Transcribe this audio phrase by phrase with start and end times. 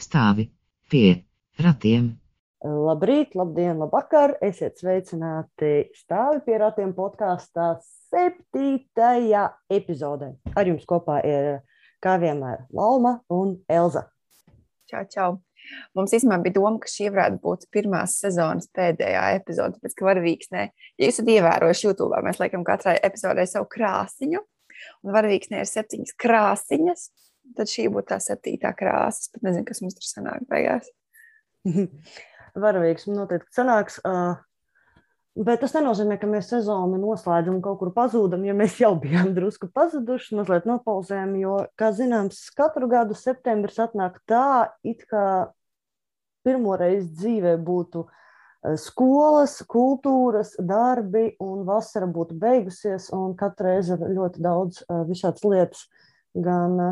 [0.00, 0.46] Stāvi
[0.88, 1.10] pie
[1.60, 2.06] ratiem.
[2.64, 4.38] Labrīt, labdien, labvakar!
[4.40, 9.44] Esiet sveicināti stāvi pie ratiem podkāstā septītajā
[9.76, 10.32] epizodē.
[10.56, 11.60] Ar jums kopā ir,
[12.00, 14.06] kā vienmēr, Lauma un Elza.
[14.88, 15.30] Čau, čau!
[15.96, 20.64] Mums īstenībā bija doma, ka šī varētu būt pirmās sezonas pēdējā epizode, pēc ka varavīksnē,
[21.00, 24.42] ja esat ievērojuši YouTube, mēs liekam katrai epizodē savu krāsiņu,
[25.04, 27.06] un varavīksnē ir septiņas krāsiņas,
[27.58, 29.26] tad šī būtu tā septītā krāsa.
[29.26, 30.90] Es pat nezinu, kas mums tur sanāk beigās.
[32.66, 34.00] Varavīksme noteikti sanāks.
[34.06, 34.36] Uh...
[35.34, 39.32] Bet tas nenozīmē, ka mēs sezonu noslēdzam un kaut kur pazūdam, ja mēs jau bijām
[39.34, 41.32] drusku pazuduši, mazliet nopauzējam.
[41.40, 45.24] Jo, kā zināms, katru gadu septembris atnāk tā, it kā
[46.46, 53.96] pirmo reizi dzīvē būtu e, skolas, kultūras, darbi, un vasara būtu beigusies, un katru reizi
[53.96, 55.82] ir ļoti daudz e, visādas lietas,
[56.46, 56.88] gan e,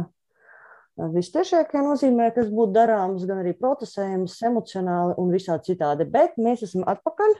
[1.14, 6.10] vistiešākajā nozīmē, kas būtu darāmas, gan arī procesējams, emocionāli un visādi citādi.
[6.10, 7.38] Bet mēs esam atpakaļ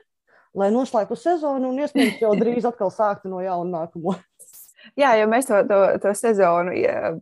[0.59, 4.17] lai noslēgtu sezonu un iespējams jau drīz atkal sāktu no jauna nākamo.
[4.99, 7.13] Jā, jo mēs to, to, to sezonu, ja,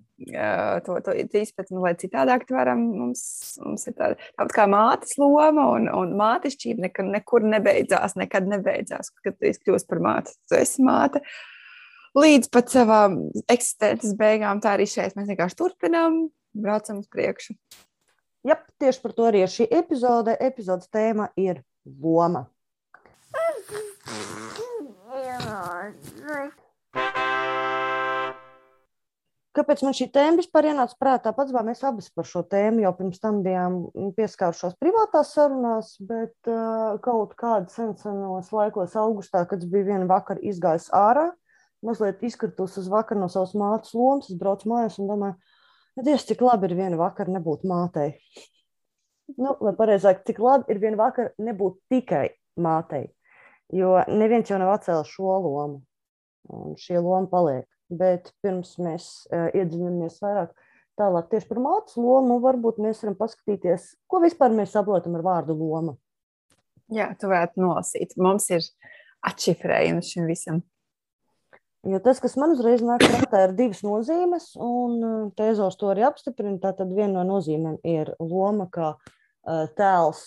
[0.86, 2.82] to, to izpētām, lai citādāk varam.
[2.96, 3.22] Mums,
[3.60, 9.12] mums ir tāda, tāda kā mātes loma, un, un mātešķība nekad, nekur nebeidzās, nekad nebeidzās.
[9.20, 11.22] Kad tu kļūsi par māti, tu esi māte.
[12.16, 13.20] Līdz pat savām
[13.52, 16.24] eksistences beigām, tā arī šeit mēs vienkārši turpinām,
[16.56, 17.54] braucam uz priekšu.
[18.48, 20.32] Jā, tieši par to arī ir šī epizode.
[20.40, 22.46] Epizodes tēma ir loma.
[29.50, 31.32] Kāpēc man šī tēma vispār ienāca prātā?
[31.34, 33.80] Pats vēl mēs abas par šo tēmu jau pirms tam bijām
[34.16, 40.86] pieskārušās privātās sarunās, bet uh, kaut kādā sensenos laikos, augustā, kad bija viena vakara izgājis
[40.94, 41.32] ārā,
[41.82, 45.40] mazliet izkritus uz vakaru no savas mātes lomas, es braucu mājās un domāju,
[45.98, 48.14] Dievs, cik labi ir viena vakara nebūt mātei.
[49.36, 52.28] Nu, vai pareizāk, cik labi ir viena vakara nebūt tikai
[52.62, 53.10] mātei.
[53.76, 55.82] Jo neviens jau nav atcēlis šo lomu,
[56.50, 57.66] un šī loma paliek.
[57.90, 60.54] Bet pirms mēs uh, iedziļināmies vairāk
[61.00, 65.56] tālāk tieši par mātes lomu, varbūt mēs varam paskatīties, ko vispār mēs saprotam ar vārdu
[65.58, 65.96] loma.
[66.90, 68.16] Jā, tu varētu nolasīt.
[68.18, 68.66] Mums ir
[69.26, 70.60] atšifrējums šim visam.
[71.86, 76.58] Jo tas, kas man uzreiz nāk prātā, ir divas nozīmes, un tēzos to arī apstiprina.
[76.60, 78.92] Tātad viena no nozīmēm ir loma kā
[79.76, 80.24] tēls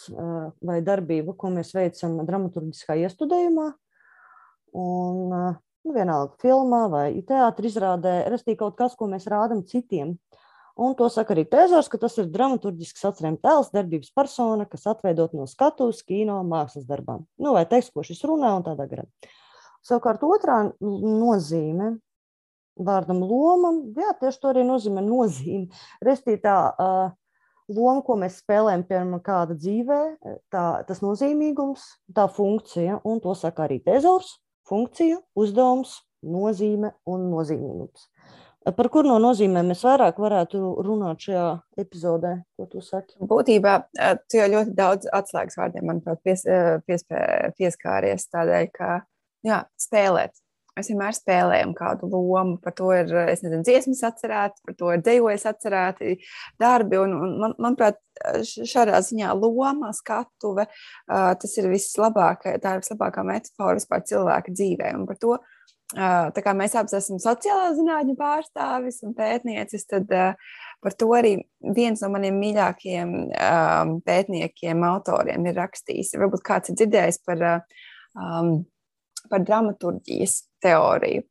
[0.65, 3.67] vai darbība, ko mēs veicam dramaturgiskā iestudējumā.
[4.73, 10.15] Un, nu, vienalga filmā vai teātrī izrādē, rastī kaut kas, ko mēs rādām citiem.
[10.73, 15.35] Un to saka arī Tēzors, ka tas ir dramaturgisks atcerējuma tēls, darbības persona, kas atveidot
[15.37, 17.27] no skatuves, kino, mākslas darbām.
[17.37, 19.05] Nu, vai teksts, ko šis runā un tādā garā.
[19.85, 21.91] Savukārt otrā nozīme
[22.73, 25.69] vārdam lomam, jā, tieši to arī nozīmē nozīme.
[26.01, 27.13] Restī tā, uh,
[27.71, 29.99] loma, ko mēs spēlējam, piemēram, kāda dzīvē,
[30.53, 31.85] tā, tas nozīmīgums,
[32.15, 34.37] tā funkcija, un to saka arī tezors,
[34.69, 38.07] funkcija, uzdevums, nozīme un nozīmīgums.
[38.63, 41.47] Par kur no nozīmēm mēs vairāk varētu runāt šajā
[41.83, 42.37] epizodē?
[42.55, 43.17] Ko tu saki?
[43.19, 43.73] Būtībā
[44.31, 46.45] tu jau ļoti daudz atslēgas vārdiem, manuprāt, pies,
[46.87, 47.19] piespē,
[47.59, 48.93] pieskāries tādēļ, ka
[49.43, 50.39] jā, spēlēt.
[50.73, 52.57] Mēs vienmēr spēlējam kādu lomu.
[52.63, 56.15] Par to ir nezinu, dziesmas atcerēti, par to ir dejojas atcerēti
[56.61, 56.97] darbi.
[57.03, 57.99] Un, un, man, manuprāt,
[58.47, 60.65] šādā ziņā loma, skatuve,
[61.07, 64.95] tas ir vislabākā, tā ir vislabākā metāfora vispār cilvēka dzīvē.
[64.97, 65.37] Un par to,
[65.93, 71.37] tā kā mēs abas esam sociālā zinātņu pārstāvis un pētniecis, tad par to arī
[71.77, 73.15] viens no maniem mīļākajiem
[74.09, 76.15] pētniekiem, autoriem ir rakstījis.
[76.17, 77.49] Varbūt kāds ir dzirdējis par.
[78.13, 78.63] Um,
[79.29, 81.23] par dramaturgijas teoriju.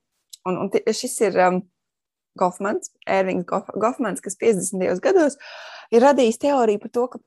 [0.48, 1.60] Un, un šis ir um,
[2.38, 5.00] Gofmans, Ervings Gof, Gofmans, kas 50.
[5.04, 5.36] gados
[5.92, 7.20] ir radījis teoriju par to, ka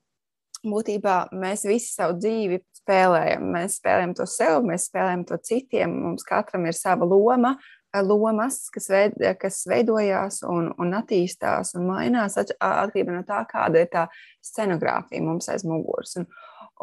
[0.66, 3.48] būtībā mēs visi savu dzīvi spēlējam.
[3.54, 5.94] Mēs spēlējam to sev, mēs spēlējam to citiem.
[6.08, 7.56] Mums katram ir sava loma,
[8.04, 13.92] lomas, kas, veid, kas veidojās un, un attīstās un mainās atkarībā no tā, kāda ir
[13.94, 14.08] tā
[14.44, 16.18] scenogrāfija mums aiz muguras.
[16.20, 16.28] Un,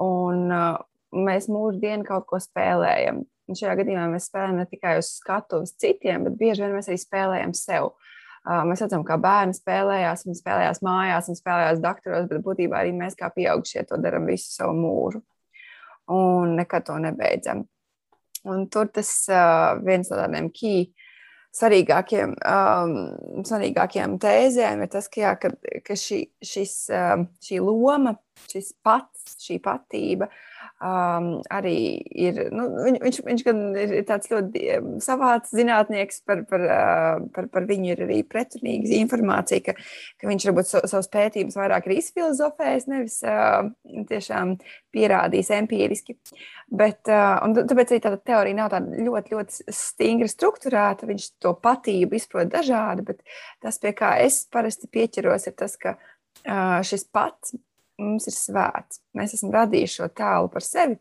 [0.01, 0.81] un uh,
[1.13, 3.25] mēs mūždien kaut ko spēlējam.
[3.53, 6.97] Un šajā gadījumā mēs spēlējam ne tikai uz skatuves citiem, bet bieži vien mēs arī
[7.03, 7.91] spēlējam sev.
[8.43, 12.95] Uh, mēs redzam, kā bērni spēlējās, viņi spēlējās mājās, viņi spēlējās doktoros, bet būtībā arī
[12.97, 15.21] mēs, kā pieaugušie, to darām visu savu mūžu.
[16.17, 17.67] Un nekad to nebeidzam.
[18.49, 20.89] Un tur tas uh, viens no tādiem key
[21.53, 22.97] svarīgākiem, um,
[23.45, 25.53] svarīgākiem tēzēm ir tas, ka, jā, ka,
[25.85, 28.17] ka šī, šis, um, šī loma
[28.51, 30.31] šis pats, šī patība
[30.83, 31.77] um, arī
[32.25, 32.39] ir.
[32.55, 34.63] Nu, viņ, viņš, viņš gan ir tāds ļoti
[35.05, 39.77] savāds zinātnieks, par, par, uh, par, par viņu ir arī pretrunīga informācija, ka,
[40.21, 43.71] ka viņš varbūt so, savus pētījumus vairāk ir izfilozofējis, nevis uh,
[44.11, 44.57] tiešām
[44.95, 46.19] pierādījis empiriski.
[46.73, 51.09] Bet, uh, tāpēc arī tāda teorija nav tāda ļoti, ļoti stingri strukturēta.
[51.11, 53.21] Viņš to patību izprot dažādi, bet
[53.63, 57.55] tas, pie kā es parasti pieķeros, ir tas, ka uh, šis pats
[58.03, 59.01] mums ir svēts.
[59.19, 60.99] Mēs esam radījuši šo tēlu par sevi.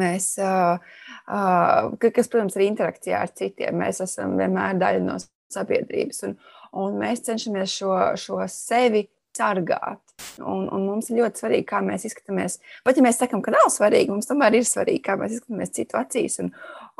[0.00, 5.16] Mēs, kas, protams, ir interakcijā ar citiem, mēs esam vienmēr daļa no
[5.50, 6.36] sabiedrības, un,
[6.78, 10.02] un mēs cenšamies šo, šo sevi sargāt.
[10.38, 12.58] Un, un mums ir ļoti svarīgi, kā mēs izskatāmies.
[12.86, 15.98] Pat ja mēs sakām, ka nav svarīgi, mums tomēr ir svarīgi, kā mēs izskatāmies citu
[16.00, 16.38] acīs.
[16.42, 16.52] Un,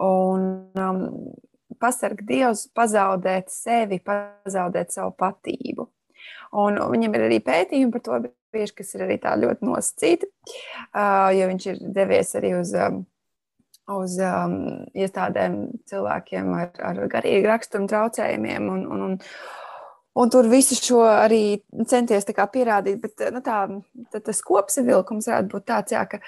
[0.07, 0.45] un
[0.81, 1.07] um,
[1.83, 5.90] pasargāt Dievs, pazaudēt sevi, pazaudēt savu patību.
[6.61, 8.21] Un viņam ir arī pētījumi par to,
[8.55, 10.29] bieži, kas ir arī tā ļoti nosacīti,
[11.39, 12.75] jo viņš ir devies arī uz,
[13.95, 14.59] uz um,
[14.99, 18.71] iestādēm cilvēkiem ar, ar garīgu raksturu traucējumiem.
[18.75, 19.19] Un, un, un,
[20.19, 23.61] Un tur visu šo arī centies pierādīt, bet nu, tā,
[24.11, 26.19] tas kopsavilkums varētu būt tāds, jā, ka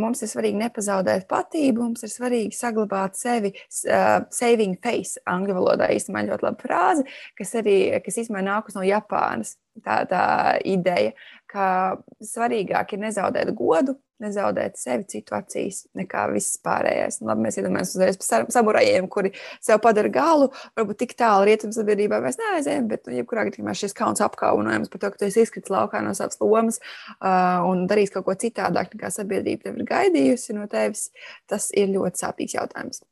[0.00, 6.26] mums ir svarīgi nepazaudēt patību, mums ir svarīgi saglabāt sevi, saving face, angļu valodā īstenībā
[6.30, 7.06] ļoti laba frāze,
[7.38, 9.56] kas arī, kas īstenībā nākus no Japānas.
[9.84, 10.20] Tā, tā
[10.64, 11.10] ideja,
[11.56, 17.18] ka svarīgāk ir nezaudēt godu, nezaudēt sevi citu acīs, nekā viss pārējais.
[17.20, 19.32] Un, labi, mēs iedomājamies uzreiz par samurajiem, kuri
[19.64, 20.46] sev padara galu,
[20.78, 25.02] varbūt tik tālu rietumu sabiedrībā mēs neaizējām, bet, nu, jebkurā gadījumā šis kauns apkauninājums par
[25.02, 28.86] to, ka tu esi izkritis laukā no savas lomas uh, un darījis kaut ko citādāk,
[28.96, 31.02] nekā sabiedrība tev ir gaidījusi no tevis,
[31.50, 33.04] tas ir ļoti sāpīgs jautājums.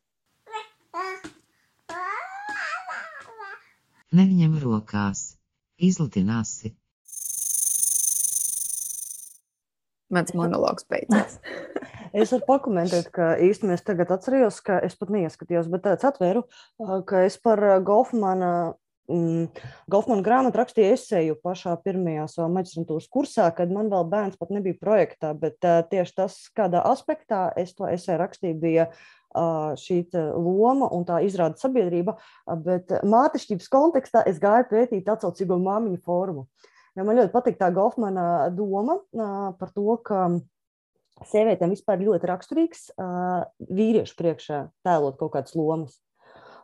[4.15, 5.35] Neņem rokās,
[5.83, 6.51] izlutinās
[10.15, 11.41] Mans monologs beidzās.
[12.21, 16.47] es varu pakomentēt, ka īstenībā es tagad atceros, ka es pat neieskatījos, bet tāds atvēru,
[17.09, 18.55] ka es par Golfmana
[19.05, 19.51] Mm,
[19.93, 24.79] Golfmana grāmatu rakstīja esēju pašā pirmajā savā maģistrantūras kursā, kad man vēl bērns pat nebija
[24.81, 30.89] projektā, bet uh, tieši tas, kādā aspektā es to esēju rakstīju, bija uh, šī loma
[30.97, 32.17] un tā izrāda sabiedrība,
[32.65, 36.47] bet mātešķības kontekstā es gāju pētīt atsaucīgo māmiņu formu.
[36.49, 39.01] Uh, Jo man ļoti patīk tā Golfmana doma
[39.59, 40.29] par to, ka
[41.31, 42.89] sievietēm vispār ļoti raksturīgs
[43.67, 45.99] vīriešu priekšā tēlot kaut kādas lomas.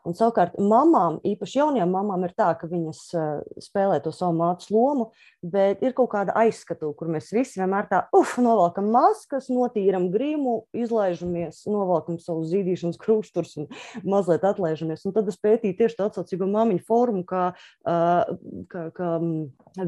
[0.09, 3.27] Un savukārt mamām, īpaši jaunajām mamām, ir tā, ka viņas uh,
[3.61, 5.11] spēlē to savu mātes lomu,
[5.43, 10.65] bet ir kaut kāda aizskatu, kur mēs visi vienmēr tā, uf, novelkam maskas, notīram grimu,
[10.77, 13.69] izlaižamies, novelkam savu zīdīšanas krusturs un
[14.05, 15.05] mazliet atlaižamies.
[15.09, 17.51] Un tad es pētīju tieši tā atsaucīgo māmiņu formu, kā,
[17.85, 19.11] kā, kā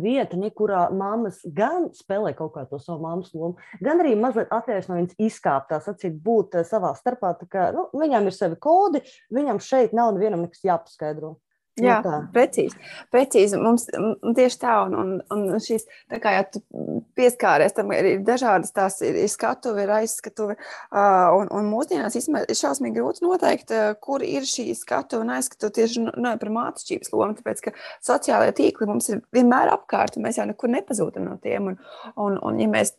[0.02, 4.88] vieta, kurā mammas gan spēlē kaut kā to savu māmas lomu, gan arī mazliet atļaujas
[4.90, 7.34] no viņas izkāpt, tā sacīt, būt savā starpā.
[7.52, 11.36] Kā, nu, viņām ir sevi kodi, viņam šeit nav nav nevienam nekas jāpaskaidro.
[11.80, 12.76] Nu Jā, no precīzi.
[13.08, 13.56] precīzi.
[13.56, 13.86] Mums
[14.36, 16.42] tieši tā, un, un, un šīs, tā kā jau
[17.16, 22.58] pieskāries, tam ir dažādas tās ir, ir skatuvi, ir aizskatuvi, uh, un, un mūsdienās ir
[22.58, 23.72] šausmīgi grūti noteikt,
[24.04, 27.72] kur ir šī skatuve un aizskatuve tieši no, par mācības lomu, tāpēc, ka
[28.04, 31.80] sociālajie tīkli mums ir vienmēr apkārt, un mēs jau nekur nepazūtam no tiem, un,
[32.20, 32.98] un, un ja mēs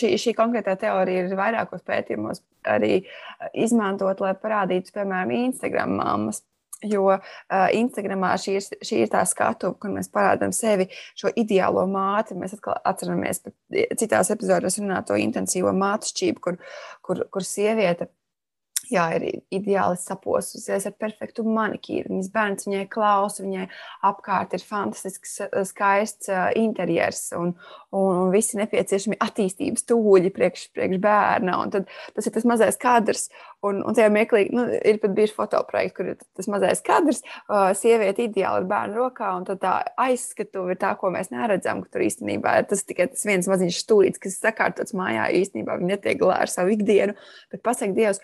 [0.00, 2.40] šī, šī konkrētā teorija ir vairākos pētījumos
[2.72, 3.02] arī
[3.52, 6.40] izmantot, lai parādītu, piemēram, Instagram mammas,
[6.84, 7.20] Jo uh,
[7.76, 12.36] Instagramā šī ir, šī ir tā skatuve, kur mēs parādām sevi, šo ideālo māti.
[12.38, 13.42] Mēs atkal atceramies,
[14.00, 16.60] citās epizodēs runājot par intensīvo mātišķību, kur,
[17.04, 18.10] kur, kur sieviete
[18.90, 22.10] jā, ir ideāli saposusies ar perfektu manikīru.
[22.12, 23.68] Viņas bērns viņai klausa, viņai
[24.10, 25.38] apkārt ir fantastisks,
[25.70, 27.54] skaists uh, interjers un,
[27.94, 31.58] un, un visi nepieciešami attīstības tūļi priekš, priekš bērna.
[31.74, 33.28] Tad tas ir tas mazais kadrs.
[33.64, 37.70] Un, un tajā meklīgi nu, ir pat bijuši fotoprojekti, kur ir tas mazais kadrs, uh,
[37.76, 42.04] sieviete ideāli ar bērnu rokā, un tā aizskatuve ir tā, ko mēs neredzam, ka tur
[42.04, 45.30] īstenībā ir tas tikai tas viens maziņš stūrīts, kas sakārtots mājā.
[45.40, 47.16] Īstenībā viņi netiek galā ar savu ikdienu,
[47.54, 48.20] bet pasak Dievs,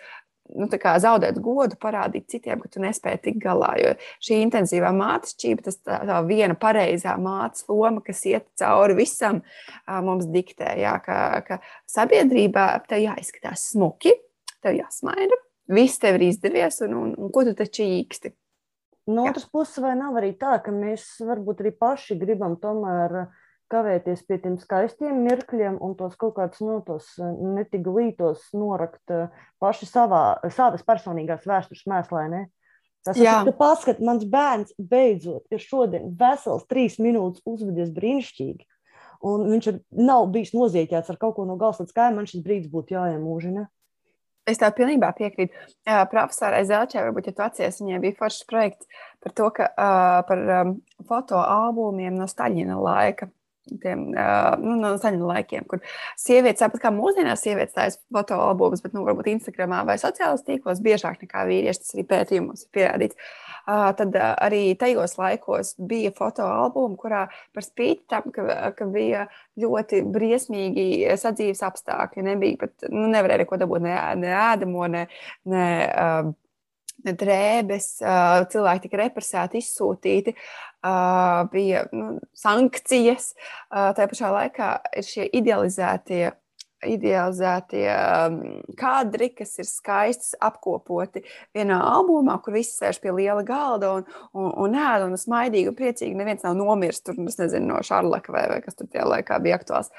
[0.55, 3.71] nu, zaudēt godu, parādīt citiem, ka tu nespēji tikt galā.
[3.81, 3.93] Jo
[4.23, 9.41] šī intensīvā mācība, tas tā, tā viena pareizā mācības loma, kas iet cauri visam,
[9.87, 11.17] mums diktē, jā, ka,
[11.47, 14.13] ka sabiedrībā tev jāizskatās smuki,
[14.61, 15.39] tev jāsmaida,
[15.71, 18.35] viss tev ir izdevies, un, un, un ko tu taču īksti.
[19.11, 23.25] No otras puses, vai nav arī tā, ka mēs varbūt arī paši gribam tomēr
[23.71, 28.49] kavēties pie tiem skaistiem mirkļiem un tos kaut kādus no nu, tos eh, netik glītos
[28.57, 29.29] norakt eh,
[29.63, 30.23] paši savā,
[30.53, 32.25] savas personīgās vēstures mēslē.
[32.33, 32.43] Ne?
[33.05, 38.67] Tas ir paskat, mans bērns beidzot ir šodien vesels trīs minūtes uzvedies brīnišķīgi.
[39.25, 42.43] un viņš ir, nav bijis nozīķēts ar kaut ko no gala līdz kājām, man šis
[42.45, 43.67] brīdis būtu jāiemūžina.
[44.49, 45.53] Es tev pilnībā piekrītu.
[45.85, 48.89] Uh, profesorai Zelčai, varbūt, ja tu atceries, viņai bija foršs projekts
[49.21, 50.73] par to, ka uh, par um,
[51.09, 53.29] fotoalbumiem no Staļina laika.
[53.69, 55.83] Tiem, uh, nu, no seniem laikiem, kur
[56.17, 61.21] sievietes, tāpat kā mūsdienās, sievietes tādas fotoalbumus, bet, nu, varbūt Instagramā vai sociālajos tīklos biežāk
[61.21, 63.29] nekā vīrieši, tas arī pētījumos ir pierādīts.
[63.61, 69.27] Uh, tad arī tajos laikos bija fotoalbumi, kurā par spīti tam, ka, ka bija
[69.61, 70.87] ļoti briesmīgi
[71.21, 72.25] sadzīves apstākļi.
[72.31, 75.05] Nebija pat, nu, nevarēja neko dabūt, ne, ne ēdamo, ne,
[75.45, 76.40] ne, ne
[77.05, 77.87] drēbes,
[78.51, 80.35] cilvēki tika represēti, izsūtīti,
[81.53, 83.33] bija nu, sankcijas.
[83.69, 86.29] Tā pašā laikā ir šie idealizētie
[86.87, 87.85] idealizētie
[88.79, 91.23] kadri, kas ir skaisti apkopoti
[91.55, 95.77] vienā albumā, kur visi sēž pie liela galda un, un, un ēd un smaidīgi un
[95.77, 96.17] priecīgi.
[96.17, 99.91] Neviens nav nomiris tur, nezinu, no Šarlaka vai, vai kas tur tajā laikā bija aktuāls.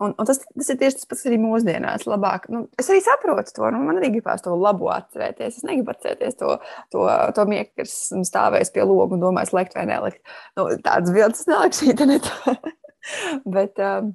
[0.00, 2.06] Un, un tas, tas ir tieši tas pats arī mūsdienās.
[2.08, 2.46] Labāk.
[2.52, 5.60] Nu, es arī saprotu to, nu, man arī gribās to labo atcerēties.
[5.60, 6.54] Es negribu atcerēties to,
[6.94, 7.04] to,
[7.36, 7.98] to mieku, kas
[8.30, 10.22] stāvēs pie loga un domājas, likt vai nelikt.
[10.56, 12.56] Nu, tādas bildes neliks internetā.
[13.56, 14.14] Bet, um,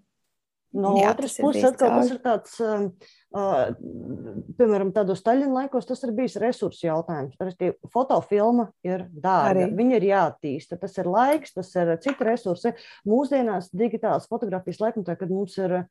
[0.76, 6.14] No Jā, otras puses, atkal tas ir tāds, uh, piemēram, tādos Staļina laikos, tas ir
[6.16, 7.36] bijis resursu jautājums.
[7.42, 10.80] Arī fotofilma ir dārga, viņa ir jāattīsta.
[10.82, 12.74] Tas ir laiks, tas ir citi resursi.
[13.10, 15.82] Mūsdienās digitālas fotografijas laikmetā, kad mums ir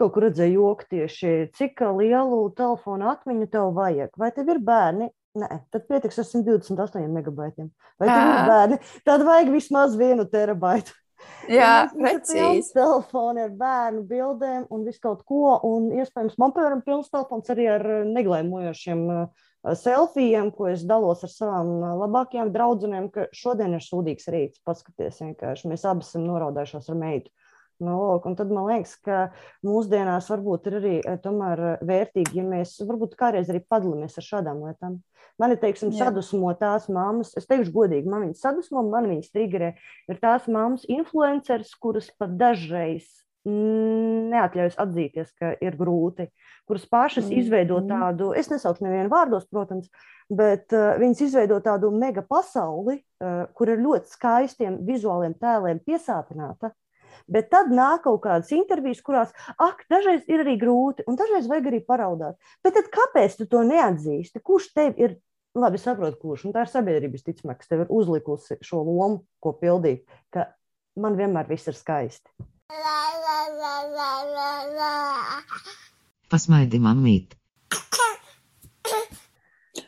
[0.00, 4.10] kaut kur redzēja joku tieši, cik lielu telefonu atmiņu tev vajag.
[4.18, 5.08] Vai tev ir bērni?
[5.38, 7.70] Nē, tad pietiks ar 128 megabaitiem.
[7.98, 8.78] Vai tev ir bērni?
[9.06, 10.94] Tad vajag vismaz vienu terabaitu.
[11.50, 12.72] Jā, precīzi.
[12.74, 15.56] Telefoni ar bērnu bildēm un visu kaut ko.
[15.68, 19.48] Un iespējams, man, piemēram, pilns telefons arī ar eh, neglēmojošiem uh,
[19.80, 24.62] selfijiem, ko es dalos ar savām uh, labākajām draudzenēm, ka šodien ir sūdīgs rīts.
[24.66, 27.32] Paskaties, vienkārši mēs abi esam noraudājušos ar meitu.
[27.82, 29.16] Nu, lūk, tad man liekas, ka
[29.66, 35.00] mūsdienās varbūt ir arī tomēr vērtīgi, ja mēs varbūt kādreiz arī padalāmies ar šādām lietām.
[35.42, 39.72] Man ir, teiksim, sadusmo tās mammas, es teikšu godīgi, man viņas sadusmo, man viņas triggerē,
[40.06, 43.10] ir tās mammas influenceris, kuras pat dažreiz
[43.44, 46.30] neatļaujas atzīties, ka ir grūti,
[46.68, 47.40] kuras pašas mm.
[47.42, 49.90] izveido tādu, es nesaukšu nevienu vārdos, protams,
[50.32, 56.72] bet uh, viņas izveido tādu mega pasauli, uh, kur ir ļoti skaistiem vizuāliem tēliem piesātināta.
[57.30, 61.70] Bet tad nāk kaut kādas intervijas, kurās, ak, dažreiz ir arī grūti, un dažreiz vajag
[61.70, 62.38] arī paraudāt.
[62.64, 64.42] Bet tad kāpēc tu to neatzīsti?
[64.44, 65.16] Kurš tev ir,
[65.58, 69.54] labi, saprot, kurš, un tā ir sabiedrība, visticamāk, kas tev ir uzlikusi šo lomu, ko
[69.60, 70.04] pildīt,
[70.34, 70.50] ka
[71.00, 72.28] man vienmēr viss ir skaisti.
[76.32, 77.38] Pasmaidi, mammīt!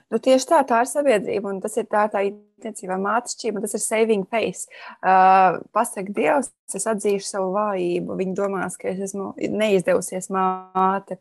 [0.07, 2.23] Nu, tieši tā, tā ir sabiedrība, un tas ir tā, tā
[2.57, 4.71] intensīvā mācība, tas ir saving face.
[5.05, 11.19] Uh, Pasaka Dievs, es atzīšu savu vājību, viņi domās, ka es esmu neizdevusies māte.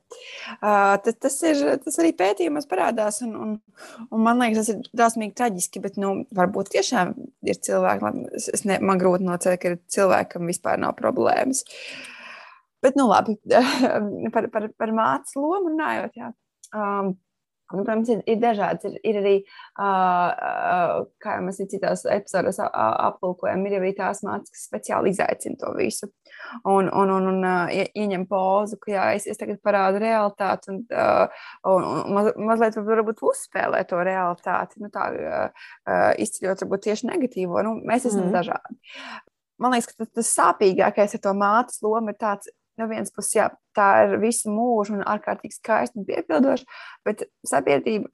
[0.62, 3.54] Uh, tas, tas, ir, tas arī pētījumos parādās, un, un,
[4.10, 7.14] un man liekas, tas ir drāsmīgi traģiski, bet, nu, varbūt tiešām
[7.46, 11.66] ir cilvēki, es ne, man grūti nocēt, ka ir cilvēki, kam vispār nav problēmas.
[12.86, 13.38] Bet, nu, labi,
[14.34, 16.34] par, par, par mātes lomu runājot, jā.
[16.76, 17.16] Um,
[17.74, 18.86] Un, protams, ir, ir dažādas.
[18.86, 19.34] Ir, ir arī,
[19.82, 25.72] uh, kā jau mēs citās epizodēs aplūkojam, ir arī tās mācības, kas speciāli izaicina to
[25.78, 26.12] visu.
[26.62, 30.84] Un, un, un, un uh, ieņem pozu, ka jā, es, es tagad parādu realitāti un,
[30.94, 34.84] uh, un, un maz, mazliet varbūt uzspēlē to realitāti.
[34.84, 35.72] Nu, tā uh,
[36.22, 37.64] izceļot varbūt tieši negatīvo.
[37.66, 38.36] Nu, mēs esam mm.
[38.36, 38.78] dažādi.
[39.62, 43.36] Man liekas, ka tas, tas sāpīgākais ar to mātes lomu ir tāds, no vienas puses,
[43.38, 46.68] jā, tā ir visu mūžu un ārkārtīgi skaisti un piepildoši,
[47.08, 48.10] bet sabiedrība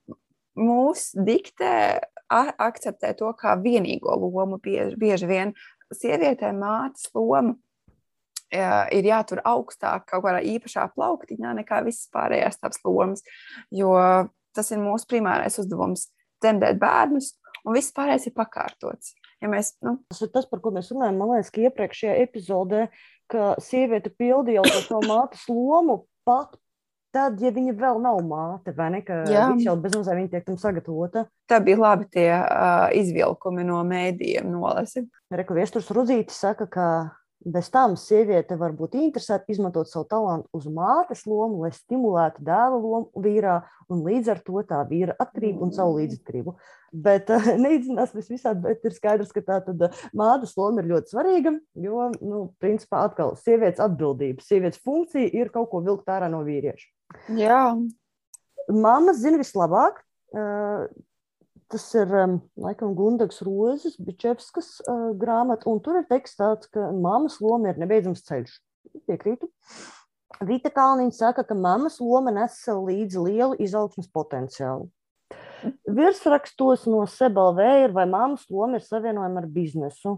[0.62, 1.74] mūs diktē,
[2.32, 4.60] akceptē to kā vienīgo lomu.
[4.64, 5.54] Bieži, bieži vien
[5.92, 7.56] sievietē mātes loma
[8.52, 13.24] jā, ir jātur augstāk kaut kādā īpašā plauktiņā nekā visas pārējās tās lomas,
[13.72, 13.96] jo
[14.56, 16.10] tas ir mūsu primārais uzdevums-
[16.44, 17.34] dzemdēt bērnus,
[17.66, 19.16] un viss pārējais ir pakārtots.
[19.42, 19.98] Ja mēs, nu...
[20.10, 21.18] Tas ir tas, par ko mēs runājam.
[21.18, 22.84] Man liekas, ka iepriekšējā epizodē
[23.32, 26.58] ka sieviete pildīja jau to mātes lomu pat
[27.12, 29.02] tad, ja viņa vēl nav māte, vai ne?
[29.04, 31.26] Viņš jau bez mazā viņa tiek tam sagatavota.
[31.50, 35.06] Tā bija labi tie uh, izvilkumi no mēdījiem nolasi.
[35.32, 36.88] Reku viesturs Rudzītis saka, ka
[37.42, 42.78] Bez tam sieviete var būt interesēta izmantot savu talantu uz mātes lomu, lai stimulētu dēla
[42.78, 43.56] lomu vīrā,
[43.90, 46.54] un līdz ar to tā vīra atkarību un savu līdzatkarību.
[46.94, 50.92] Bet uh, neizcinās vis visādi, bet ir skaidrs, ka tā tad uh, mātes loma ir
[50.94, 56.30] ļoti svarīga, jo, nu, principā atkal sievietes atbildība, sievietes funkcija ir kaut ko vilkt ārā
[56.30, 56.92] no vīrieša.
[57.42, 57.64] Jā.
[58.70, 60.04] Māmas zina vislabāk,
[60.38, 60.86] uh,
[61.72, 66.90] Tas ir um, laikam Gundags Rozes, Bičevskas uh, grāmata, un tur ir teksts tāds, ka
[66.92, 68.58] mammas loma ir nebeidzams ceļš.
[69.08, 69.48] piekrītu.
[70.48, 74.90] Vita Kalniņa saka, ka mammas loma nes līdzi lielu izaugsmas potenciālu.
[75.86, 80.18] Virsrakstos no SEBLV ir, vai mammas loma ir savienojama ar biznesu.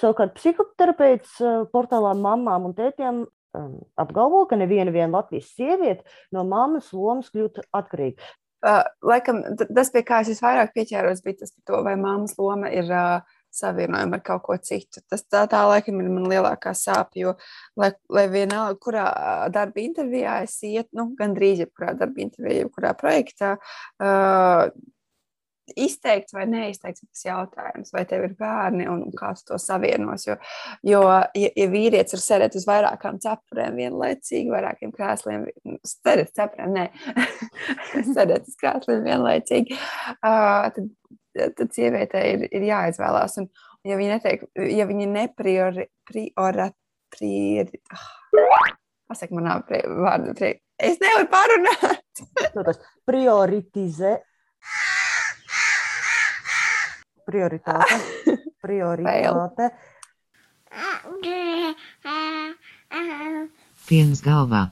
[0.00, 6.46] Savukārt psihoterapeits eh, portālā mammām un tētiem um, apgalvo, ka neviena vien Latvijas sieviete no
[6.48, 8.24] mammas lomas kļūt atkarīga.
[8.62, 12.86] Uh, laikam tas, pie kā es visvairāk pieķēros, bija tas, to, vai mammas loma ir
[12.94, 15.02] uh, savienojama ar kaut ko citu.
[15.10, 17.34] Tas tā, tā laikam ir man lielākā sāpe, jo,
[17.80, 19.06] lai, lai vienalga, kurā
[19.54, 23.56] darba intervijā es iet, nu, gandrīz jebkurā darba intervijā, jebkurā projektā,
[24.00, 24.70] uh,
[25.78, 30.26] izteikts vai neizteikts tas jautājums, vai tev ir bērni un kā tu to savienos.
[30.26, 30.36] Jo,
[30.86, 35.46] jo ja, ja vīrietis ir sēdēt uz vairākām cepurēm vienlaicīgi, vairākiem krēsliem,
[35.86, 36.86] sēdēt cepurēm, nē,
[38.14, 39.78] sēdēt uz krēsliem vienlaicīgi,
[40.18, 40.90] uh, tad,
[41.58, 43.38] tad sievietei ir, ir jāizvēlās.
[43.42, 43.48] Un,
[43.88, 46.68] ja viņi, netiek, ja viņi nepriori, priori,
[47.12, 48.10] priori, oh,
[49.12, 51.98] pasaka manā vārdu, priori, es nevaru parunāt.
[53.06, 54.16] Prioritizē
[57.28, 57.98] prioritāte.
[58.64, 59.70] prioritāte.
[63.88, 64.66] Piens galvā.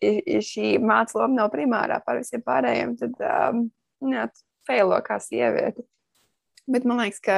[0.00, 3.66] Ja šī māca loma nav primārā par visiem pārējiem, tad um,
[4.08, 4.24] jā,
[4.68, 5.84] feilo kā sieviete.
[6.70, 7.36] Bet man liekas, ka,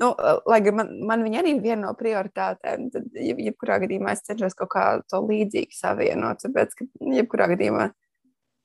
[0.00, 0.12] nu,
[0.48, 4.56] lai gan man, man viņa arī ir viena no prioritātēm, tad jebkurā gadījumā es cenšos
[4.56, 6.88] kaut kā to līdzīgi savienot, tāpēc, ka
[7.18, 7.90] jebkurā gadījumā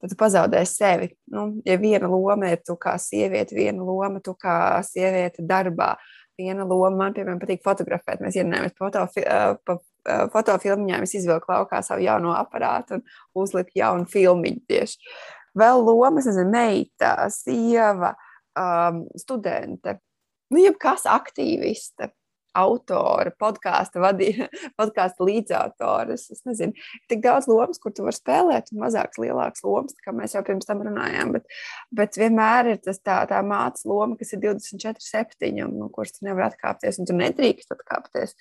[0.01, 1.09] tad tu pazaudē sevi.
[1.33, 5.95] Nu, ja viena loma ir tu kā sieviete, viena loma tu kā sieviete darbā,
[6.37, 8.21] viena loma man, piemēram, patīk fotografēt.
[8.23, 9.25] Mēs iedomājamies fotofi
[9.65, 9.79] pa,
[10.33, 13.03] fotofilmiņā, es izvilku laukā savu jauno aparātu un
[13.41, 15.17] uzliku jaunu filmiņu tieši.
[15.57, 18.13] Vēl lomas, nezinu, meita, sieva,
[18.57, 19.97] um, studente,
[20.53, 22.11] nu, jebkas aktīviste
[22.57, 24.49] autora, podkāstu vadītāja,
[24.79, 26.17] podkāstu līdzautora.
[26.17, 26.75] Es, es nezinu,
[27.11, 30.69] tik daudz lomas, kur tu vari spēlēt, un mazākas, lielākas lomas, kā mēs jau pirms
[30.69, 31.35] tam runājām.
[31.37, 31.47] Bet,
[32.01, 36.17] bet vienmēr ir tas tā, tā mācība loma, kas ir 24, 7, un no kuras
[36.17, 38.37] tu nevari atkāpties, un tu nedrīkst atkāpties,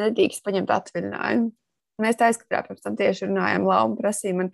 [0.00, 1.52] nedrīkst paņemt atvaļinājumu.
[2.02, 4.48] Mēs tā aizskatījām, pirms tam tieši runājām, Lapa prasīja man,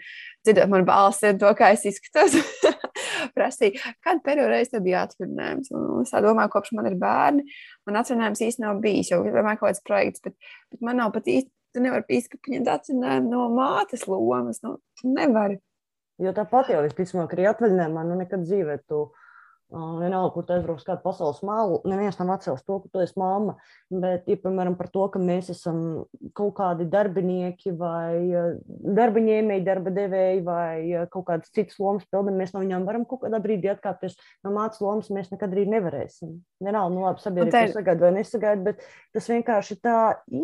[0.45, 2.37] dzirdot, man balsi, to, kā es izskatos.
[3.37, 5.73] prasīja, kad pēdējo reizi tev bija atvaļinājums.
[5.77, 7.47] Un es domāju, kopš man ir bērni,
[7.89, 10.37] man atvaļinājums īsti nav bijis, jo vienmēr kaut kāds projekts, bet,
[10.73, 14.63] bet man nav pat īsti, tu nevari īsti paņemt atvaļinājumu no mātes lomas.
[14.67, 15.61] Nu, nevari.
[16.21, 19.07] Jo tāpat jau visticamāk arī atvaļinājumā, nu nekad dzīvē tu
[19.71, 23.15] Vienalga, kur tu aizbrauc uz kādu pasaules malu, neviens nav atcēlis to, ka tu esi
[23.21, 23.55] mamma.
[23.91, 25.79] Bet, ja, piemēram, par to, ka mēs esam
[26.35, 28.19] kaut kādi darbinieki vai
[28.67, 33.23] darba ņēmēji, darba devēji vai kaut kādas citas lomas pildām, mēs no viņiem varam kaut
[33.25, 35.15] kādā brīdī atkāpties no mācības lomas.
[35.15, 36.35] Mēs nekad arī nevarēsim.
[36.67, 37.75] Vienalga, nu labi, sabiedrība ir...
[37.79, 39.99] sagaida vai nesagaida, bet tas vienkārši tā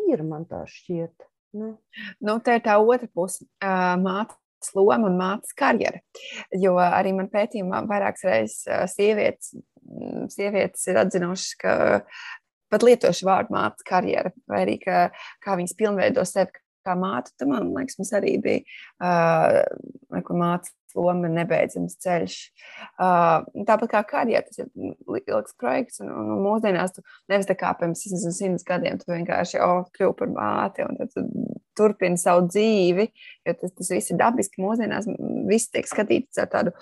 [0.07, 1.31] ir, man tā šķiet.
[1.57, 1.77] Nu.
[2.21, 3.47] Nu, tā ir tā otra puse.
[3.63, 4.37] Māte
[4.77, 6.01] loma mātes karjera.
[6.57, 9.55] Jo arī man pētījumā vairākas reizes sievietes,
[10.35, 11.75] sievietes ir atzinušas, ka
[12.73, 15.09] pat lietošu vārdu mātes karjera, vai arī ka,
[15.45, 16.55] kā viņas pilnveido sevi
[16.87, 17.35] kā māte.
[17.39, 18.63] Tad man liekas, mums arī bija
[19.03, 22.37] uh, mātes loma, nebeidzams ceļš.
[22.97, 27.73] Uh, tāpat kā karjeras, tas ir ilgs projekts, un, un, mūsdienās tu nevis tā kā
[27.79, 28.05] pirms
[28.37, 31.25] simts gadiem, tu vienkārši oh, kļūsi par māti, un tu
[31.77, 33.09] turpini savu dzīvi,
[33.47, 34.63] jo tas, tas viss ir dabiski.
[34.65, 35.09] Mūsdienās
[35.49, 36.77] viss tiek skatīts ar tādu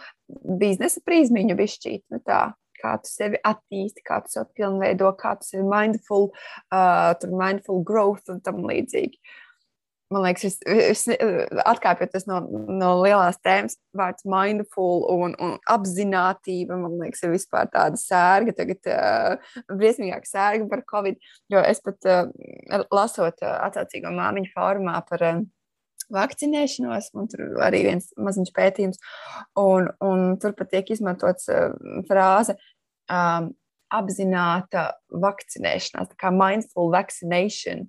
[0.61, 2.05] biznesa prizmiņu, bišķīt.
[2.14, 2.46] Nu, tā
[2.85, 6.31] kā tu sevi attīsti, kā tu sevi pilnveido, kā tu sevi mindful,
[6.74, 9.20] uh, mindful growth un tam līdzīgi.
[10.12, 11.07] Man liekas, es, es
[11.64, 17.99] atkāpjoties no, no lielās tēmas, vārds mindful un, un apziņotība, man liekas, ir vispār tāda
[17.99, 21.19] sērga, tagad uh, briesmīgāka sērga par covid.
[21.53, 25.43] Jo es pat uh, lasot uh, atsaucīgo māmiņu formā par uh,
[26.12, 29.03] vakcinēšanos, un tur arī viens maziņš pētījums,
[29.61, 31.73] un, un tur pat tiek izmantots uh,
[32.11, 32.59] frāze.
[33.09, 33.55] Um,
[33.95, 34.89] apzināta
[35.23, 37.87] vakcinēšanās, tā kā mindful vaccination.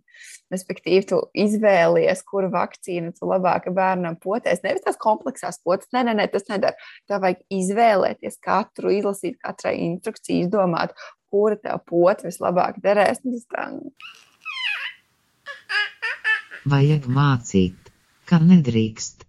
[0.53, 4.61] Respektīvi, tu izvēlies, kuru vakcīnu tu labāk bērnam potēs.
[4.63, 6.77] Nevis tās kompleksās potes, nē, nē, nē, tas nedara.
[7.09, 10.93] Tev vajag izvēlēties katru, izlasīt katrai instrukciju, izdomāt,
[11.33, 13.23] kura tev pote vislabāk derēs.
[16.65, 17.91] Vajag mācīt,
[18.29, 19.24] ka nedrīkst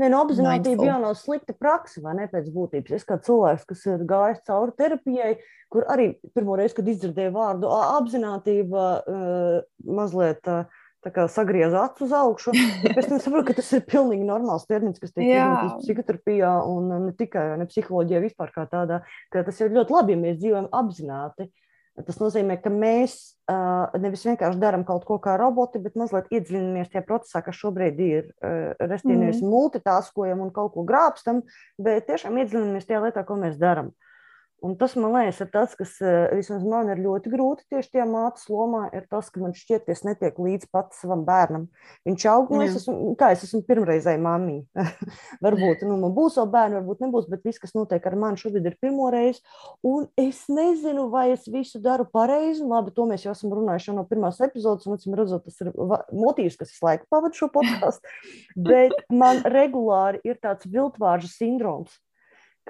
[0.00, 2.94] Nē, no apziņotība jau nav slikta praksa, vai ne pēc būtības.
[2.98, 5.34] Es kā cilvēks, kas ir gājis cauri terapijai,
[5.72, 8.86] kur arī pirmo reizi, kad izdzirdēju vārdu apziņotība,
[9.98, 10.42] mazliet
[11.04, 12.54] tā kā sagriez acu uz augšu.
[12.94, 17.58] Es saprotu, ka tas ir pilnīgi normāls termins, kas tiek izmantots psihoterapijā un ne tikai
[17.60, 19.02] ne psiholoģijā vispār kā tādā,
[19.34, 21.50] ka tas ir ļoti labi, ja mēs dzīvojam apzināti.
[21.94, 23.12] Tas nozīmē, ka mēs
[23.46, 28.00] uh, nevis vienkārši darām kaut ko kā roboti, bet mazliet iedziļināmies tajā procesā, kas šobrīd
[28.02, 28.24] ir.
[28.42, 29.52] Uh, Restīvi nevis mm.
[29.52, 31.44] multitaskojam un kaut ko grābstam,
[31.78, 33.92] bet tiešām iedziļināmies tajā lietā, ko mēs darām.
[34.64, 38.04] Un tas, man liekas, ir tas, kas eh, vismaz man ir ļoti grūti tieši tajā
[38.08, 41.66] mātes lomā, ir tas, ka man šķiet, ka es netieku līdz pat savam bērnam.
[42.08, 44.86] Viņš aug, nu, es esmu, kā es esmu pirmreizēja mammiņa.
[45.44, 48.70] varbūt nu, man būs vēl bērni, varbūt nebūs, bet viss, kas notiek ar mani šobrīd,
[48.70, 49.44] ir pirmo reizi.
[49.84, 52.64] Un es nezinu, vai es visu daru pareizi.
[52.64, 56.56] Labi, to mēs jau esam runājuši no pirmās epizodes, un, acīm redzot, tas ir motīvs,
[56.62, 58.16] kas visu laiku pavadu šo podkāstu.
[58.72, 62.00] bet man regulāri ir tāds viltvāržu sindroms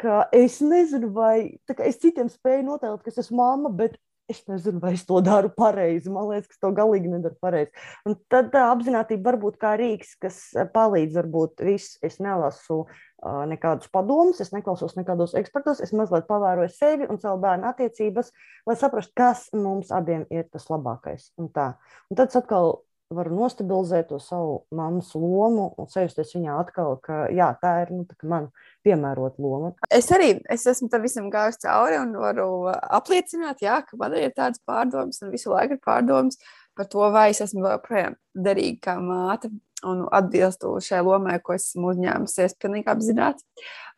[0.01, 3.97] ka es nezinu, vai es citiem spēju noteikt, kas esmu mamma, bet
[4.31, 6.11] es nezinu, vai es to daru pareizi.
[6.13, 7.73] Man liekas, ka to galīgi nedaru pareizi.
[8.09, 10.39] Un tad tā apziņotība var būt kā rīks, kas
[10.75, 11.19] palīdz.
[11.21, 17.09] Varbūt viss, es nelasu uh, nekādus padomus, es neklausos nekādos ekspertos, es mazliet pavēroju sevi
[17.11, 18.33] un savu bērnu attiecības,
[18.69, 21.31] lai saprastu, kas mums abiem ir tas labākais.
[21.41, 21.75] Un, tā.
[22.09, 22.79] un tad atkal
[23.17, 28.05] varu nostabilizēt to savu mammas lomu un sajusties viņā atkal, ka jā, tā ir nu,
[28.09, 28.51] tā man
[28.87, 29.73] piemērota loma.
[29.91, 34.35] Es arī es esmu tam visam gājis cauri un varu apliecināt, jā, ka man ir
[34.37, 36.41] tādas pārdomas un visu laiku ir pārdomas
[36.75, 39.53] par to, vai es esmu joprojām derīga kā māte
[39.87, 43.45] un atbilstu šai lomai, ko esmu uzņēmusies, pilnīgi apzināti.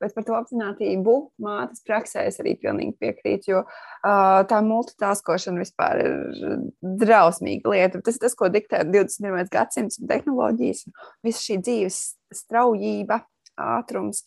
[0.02, 6.02] Bet par to apziņotību mātes praksē es arī pilnīgi piekrītu, jo uh, tā multitaskošana vispār
[6.02, 6.58] ir
[7.00, 8.02] drausmīga lieta.
[8.04, 9.48] Tas ir tas, ko diktē 21.
[9.52, 10.84] gadsimts un tehnoloģijas,
[11.24, 12.02] visa šī dzīves
[12.42, 13.22] straujība,
[13.60, 14.22] ātrums,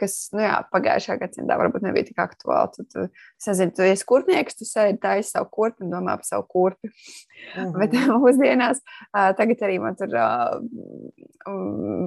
[0.00, 2.72] kas nu jā, pagājušā gadsimtā varbūt nebija tik aktuāli.
[2.76, 3.06] Tu, tu,
[3.42, 6.90] sazini, tu esi kurpnieks, tu sēdi taisi savu kurpi un domā par savu kurpi.
[6.90, 7.74] Uh -huh.
[7.78, 10.14] Bet mūsdienās tagad arī man tur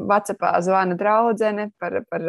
[0.10, 2.22] Vācijā zvana draudzene par, par,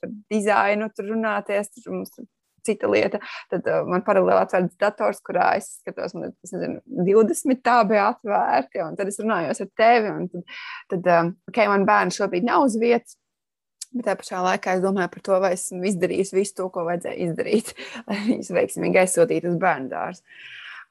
[0.00, 1.70] par dizainu, tur runāties.
[1.74, 2.26] Tur mums tur
[2.66, 3.20] cita lieta.
[3.52, 8.10] Tad uh, man paralēli atvērts dators, kurā es skatos, man es nezinu, 20 tā bija
[8.12, 10.16] atvērti, un tad es runājos ar tevi.
[10.32, 10.58] Tad,
[10.94, 13.18] tad um, okay, man bērns šobrīd nav uz vietas,
[13.96, 17.30] Bet tajā pašā laikā es domāju par to, vai esmu izdarījis visu to, ko vajadzēja
[17.30, 17.72] izdarīt,
[18.08, 20.22] lai viņus veiksmīgi aizsūtītu uz bērnu dārzu.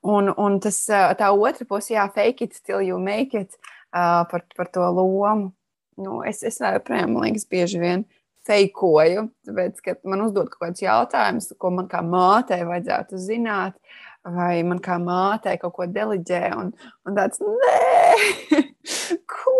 [0.05, 3.55] Un, un tas, tā otra puse, jā, fake it till you make it,
[3.95, 5.53] uh, par, par to lomu.
[5.97, 8.03] Nu, es, es joprojām, man liekas, bieži vien
[8.45, 13.77] feikoju, tāpēc, ka man uzdod kaut kādus jautājumus, ko man kā mātei vajadzētu zināt,
[14.25, 16.71] vai man kā mātei kaut ko deliģē, un,
[17.05, 18.65] un tāds, nē,
[19.35, 19.55] ko?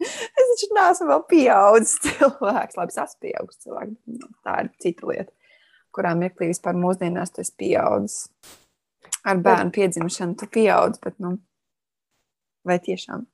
[0.00, 2.78] Es taču neesmu vēl pieaudzis cilvēks.
[2.80, 3.98] Labi, es esmu pieaudzis cilvēks.
[4.20, 5.54] Nu, tā ir cita lieta,
[5.96, 8.24] kurā mirklī vispār mūsdienās tu esi pieaudzis.
[9.28, 11.34] Ar bērnu piedzimšanu tu pieaudz, bet, nu,
[12.64, 13.26] vai tiešām?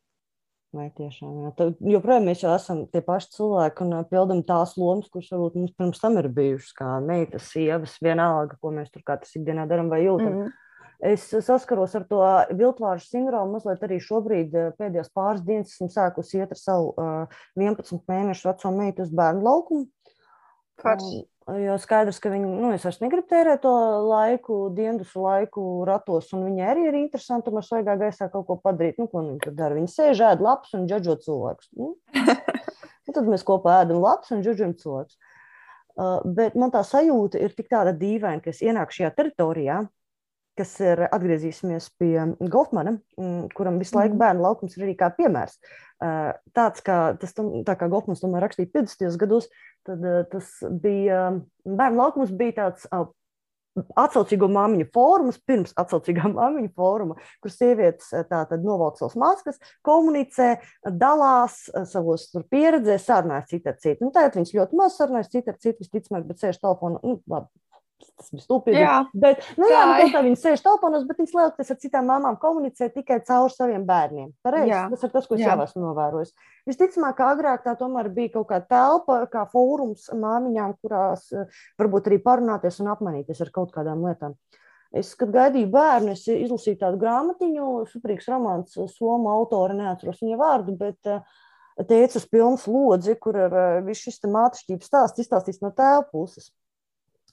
[0.74, 1.50] Vai tiešām, jā.
[1.56, 5.74] Tad, joprojām mēs jau esam tie paši cilvēki un pildam tās lomas, kuras varbūt mums
[5.78, 9.88] pirms tam ir bijušas, kā meitas, sievas, vienalga, ko mēs tur kā tas ikdienā darām
[9.92, 10.32] vai jūtam.
[10.32, 10.65] Mm -hmm.
[11.04, 12.22] Es saskaros ar to
[12.56, 17.26] viltvāžu sindromu mazliet arī šobrīd, eh, pēdējās pāris dienas, esmu sākusi iet ar savu uh,
[17.28, 19.88] eh, 11 mēnešu veco meitu uz bērnu laukumu.
[20.80, 21.26] Forši.
[21.46, 26.42] Jo skaidrs, ka viņi, nu, es vairs negribu tērēt to laiku, dienas laiku ratos, un
[26.48, 28.98] viņai arī ir interesanti, ar svaigā gaisā kaut ko padarīt.
[28.98, 29.76] Nu, ko viņi tur dara?
[29.78, 31.70] Viņi sēž, ēd lapus un džadžo cilvēkus.
[31.78, 31.92] Nu?
[33.06, 35.20] un tad mēs kopā ēdam lapus un džadžojam cilvēkus.
[35.96, 39.84] Uh, bet man tā sajūta ir tik tāda dīvaina, ka es ienāku šajā teritorijā,
[40.56, 44.22] kas ir atgriezīsimies pie Goldmana, mm, kuram visu laiku mhm.
[44.22, 45.58] bērnu laukums ir arī kā piemērs.
[45.96, 49.20] Tāds, kā, tas, tā kā Goldmans tomēr rakstīja 50.
[49.20, 49.46] gados,
[49.86, 50.50] tad tas
[50.82, 51.30] bija,
[51.64, 52.88] bērnu laukums bija tāds
[53.76, 60.54] atsaucīgo māmiņu fórums, pirms atsaucīgā māmiņu fóruma, kur sievietes tātad novalk savas maskas, komunicē,
[60.86, 64.06] dalās savos pieredzēs, sarunājas citu ar citu.
[64.06, 67.52] Nu, tagad viņas ļoti maz sarunājas citu ar citu, visticamāk, bet sēž telefonā, nu, labi,
[68.00, 68.80] tas bija stulbīgi.
[68.80, 72.38] Jā, bet, nu, jā, nu, tā viņi sēž telefonos, bet viņas lielākoties ar citām mamām
[72.40, 74.32] komunicē tikai caur saviem bērniem.
[74.44, 75.52] Pareiz, tas ir tas, ko es jā.
[75.52, 76.34] jau esmu novērojis.
[76.68, 81.48] Visticamāk, ka agrāk tā tomēr bija kaut kāda telpa, kā fórums māmiņām, kurās eh,
[81.80, 84.36] varbūt arī parunāties un apmainīties ar kaut kādām lietām.
[84.96, 90.76] Es, kad gaidīju bērnu, es izlasīju tādu grāmatiņu, suprīgs romāns, somu autora, neatceros viņa vārdu,
[90.78, 91.24] bet uh,
[91.88, 96.52] teicis pilns lodzi, kur ir uh, viss šis mātišķības stāsts izstāstīts no tēva puses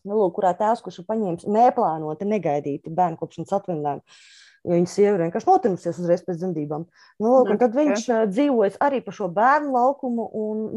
[0.08, 4.18] nu, lūk, kurā tēvs, kurš ir paņēmis neplānoti, negaidīti bērnu kopšanas atvaļinājumu.
[4.64, 6.86] Jo viņa sieva vienkārši notinusies uzreiz pēc dzemdībām.
[7.20, 7.60] Nu, lūk, okay.
[7.66, 10.28] Tad viņš dzīvoja arī pa šo bērnu laukumu.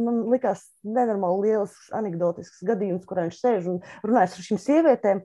[0.02, 5.22] Man likās nenormāli liels anekdotisks gadījums, kurā viņš sēž un runājas ar šīm sievietēm.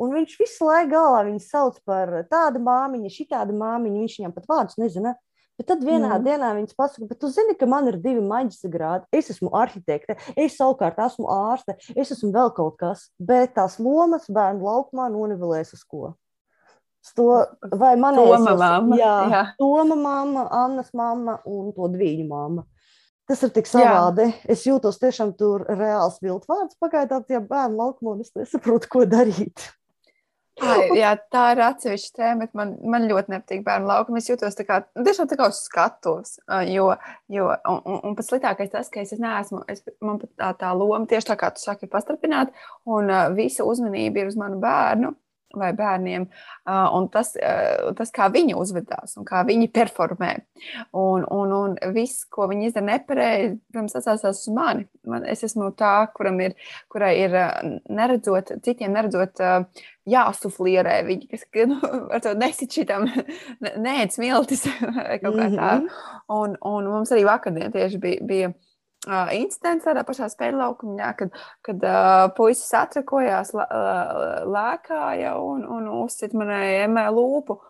[0.00, 4.06] Un viņš visu laiku galvā viņu sauc par tādu māmiņu, šī tādu māmiņu.
[4.06, 5.12] Viņš viņam pat vārdus nezina.
[5.58, 6.22] Bet tad vienā Mm.
[6.24, 9.04] dienā viņas pasaka, bet tu zini, ka man ir divi maģistra grādi.
[9.12, 13.08] Es esmu arhitekte, es savukārt esmu ārste, es esmu vēl kaut kas.
[13.18, 16.14] Bet tās lomas bērnu laukumā nonivelēs uz ko?
[17.16, 19.42] To, vai man Toma mamma, Jā, jā.
[19.58, 22.64] Toma mamma, Annas mamma un to dviņu mamma.
[23.26, 23.80] Tas ir tik Jā.
[23.80, 24.34] savādi.
[24.48, 29.04] Es jūtos tiešām tur reāls viltu vārds pagaidām tie bērnu laukumā, un es nesaprotu, ko
[29.06, 29.70] darīt.
[30.64, 34.22] Ai, jā, tā ir atsevišķa tēma, bet man, man ļoti nepatīk bērnu laukuma.
[34.22, 36.34] Es jūtos tā kā, tiešām tā kā uz skatos.
[36.46, 36.90] ā, Jo,
[37.32, 40.74] jo, un, un, un pats sliktākais tas, ka es neesmu, es, man pat tā, tā
[40.76, 44.60] loma tieši tā kā tu saki, ir pastrapināta, un uh, visa uzmanība ir uz manu
[44.62, 45.14] bērnu
[45.56, 46.26] vai bērniem,
[46.68, 47.32] un tas,
[47.96, 50.30] tas, kā viņi uzvedās un kā viņi performē.
[50.92, 54.88] Un, un, un viss, ko viņi izdara nepareizi, protams, atsāsās uz mani.
[55.08, 56.56] Man, es esmu tā, kuram ir,
[56.92, 57.36] kurai ir
[57.88, 59.40] neredzot, citiem neredzot.
[60.08, 61.76] Jāsuflierē viņi, kas nu,
[62.16, 63.04] ar to nesit šitām,
[63.60, 64.64] nē, smiltis
[64.96, 65.72] vai kaut kā tā.
[65.82, 65.90] Mhm.
[66.32, 68.50] Un, un mums arī vakardien tieši bija, bija
[69.06, 71.34] uh, incidents tādā pašā spēļu laukumā, kad,
[71.66, 73.54] kad uh, puisis atrakojās,
[74.48, 77.60] lēkāja un, un uzsit manai emē lūpu.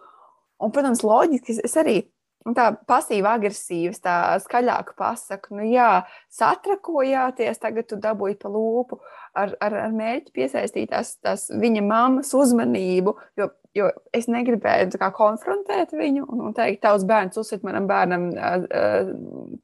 [0.58, 2.00] Un, protams, loģiski es- arī
[2.46, 8.98] nu, tā pasīvi agresīvi, tā skaļāk pasaku, nu jā, satrakojāties, tagad tu dabūji pa lūpu
[9.38, 15.02] ar, ar, ar mērķi piesaistīt tās, tās viņa mammas uzmanību, jo, jo es negribēju tā
[15.02, 19.12] kā, konfrontēt viņu un, un teikt, tavs bērns uzsit manam bērnam uh, uh,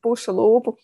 [0.05, 0.77] pušu lūpu.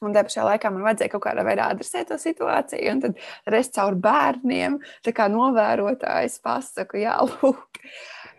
[0.00, 2.94] Un tajā pašā laikā man vajadzēja kaut kādā veidā adresēt to situāciju.
[2.94, 7.82] Un tad es caur bērniem, tā kā novērotājs, pasaku, jā, lūk.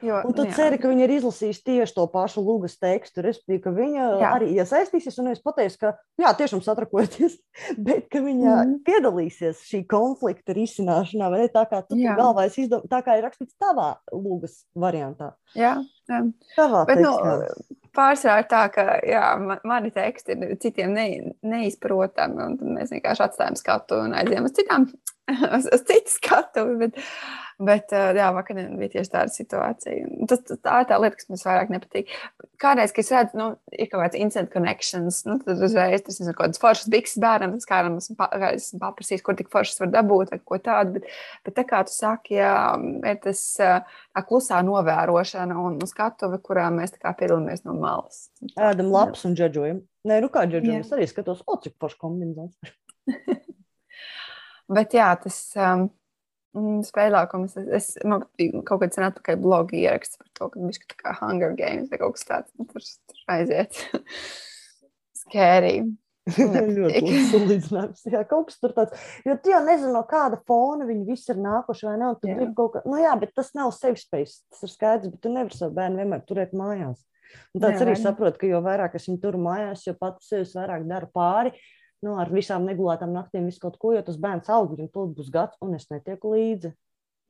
[0.01, 0.55] Jo, Un tu nu jā.
[0.57, 4.31] ceri, ka viņi ir izlasījuši tieši to pašu lūgas tekstu, respektīvi, ka viņa Jā.
[4.33, 7.35] arī iesaistīsies un es pateicu, ka jā, tiešām satrakoties,
[7.87, 8.73] bet ka viņa mm.
[8.87, 12.87] piedalīsies šī konflikta risināšanā, vai ne tā kā tu galvā esi izdom...
[12.89, 15.35] tā kā ir rakstīts tavā lūgas variantā.
[15.57, 15.77] Jā,
[16.09, 16.23] jā.
[16.57, 17.77] Tavā Bet, nu, tekstā.
[17.95, 21.07] pārsvarā ir tā, ka jā, ma- mani teksti ir citiem ne,
[21.45, 22.49] neizprotami.
[22.49, 24.87] un Mēs vienkārši atstājam skatu un aizējām uz citām,
[25.57, 26.63] uz, uz citu skatu.
[26.79, 26.97] Bet,
[27.61, 30.05] bet ā, jā, vakar bija tieši tāda situācija.
[30.29, 32.13] Tas, tas- tā ir tā lieta, kas man vairāk nepatīk.
[32.61, 36.29] Kādreiz, kad es redzu, nu, ir kaut kāds instant connections, nu, tad uzreiz tas ir
[36.33, 39.93] kaut kāds foršs bikses bērnam, tas kādam esmu, pa, esmu paprasījis, kur tik foršs var
[39.95, 40.99] dabūt vai ko tādu.
[40.99, 41.07] Bet,
[41.47, 42.53] bet tā kā tu saki, jā,
[43.13, 43.71] ir tas ā,
[44.17, 48.27] tā klusā novērošana un skatuve, kurā mēs tā kā piedalāmies no malas.
[48.57, 49.81] Ēdam labs un džedžojam.
[50.09, 52.73] Nē, nu kā džedžojam, es arī skatos, o, cik forši kombinācija.
[54.71, 55.87] Bet jā, tas um,
[56.87, 60.79] spēlēkums, es, es man bija kaut kāds sen atpakaļ blogu ieraksts par to, ka viņš
[60.91, 63.81] tā kā Hunger Games vai kaut kas tāds, nu, tur, tur aiziet.
[65.23, 65.75] Skērī.
[66.77, 68.03] ļoti salīdzinājums.
[68.13, 69.05] Jā, kaut kas tur tāds.
[69.25, 72.11] Jo tu jau nezini, no kāda fona viņi visi ir nākuši, vai ne?
[72.11, 72.35] Un tu Jā.
[72.37, 74.43] gribi kaut kā, nu jā, bet tas nav safe space.
[74.53, 77.01] Tas ir skaidrs, bet tu nevari savu bērnu vienmēr turēt mājās.
[77.55, 78.03] Un tāds arī Nevar.
[78.03, 81.55] saprot, ka jo vairāk es viņu turu mājās, jo pats sevis vairāk dara pāri.
[82.01, 85.29] Nu, ar visām negulētām naktīm, visu kaut ko, jo tas bērns aug, viņam tūlīt būs
[85.33, 86.71] gads, un es netieku līdzi.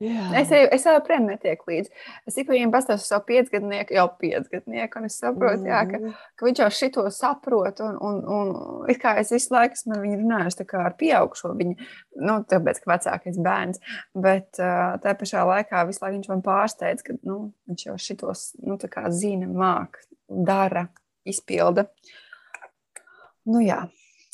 [0.02, 0.22] Jā.
[0.34, 1.90] Es arī es jau priem netieku līdzi.
[2.26, 6.14] Es tikai viņam pastāstīju savu piecgadnieku, jau piecgadnieku, un es saprotu, jā, ka, Mhm.
[6.34, 7.80] ka viņš jau šito saprot.
[7.86, 11.52] Un, un, un it kā es visu laiku esmu ar viņu runājusi tā ar pieaugušo
[11.54, 11.76] viņu,
[12.16, 13.78] nu, tāpēc, ka vecākais bērns.
[14.16, 18.76] Bet tajā pašā laikā visu laiku viņš man pārsteidz, ka nu, viņš jau šitos nu,
[18.78, 20.88] tā zina, māk, dara,
[21.24, 21.86] izpilda.
[23.46, 23.84] Nu jā.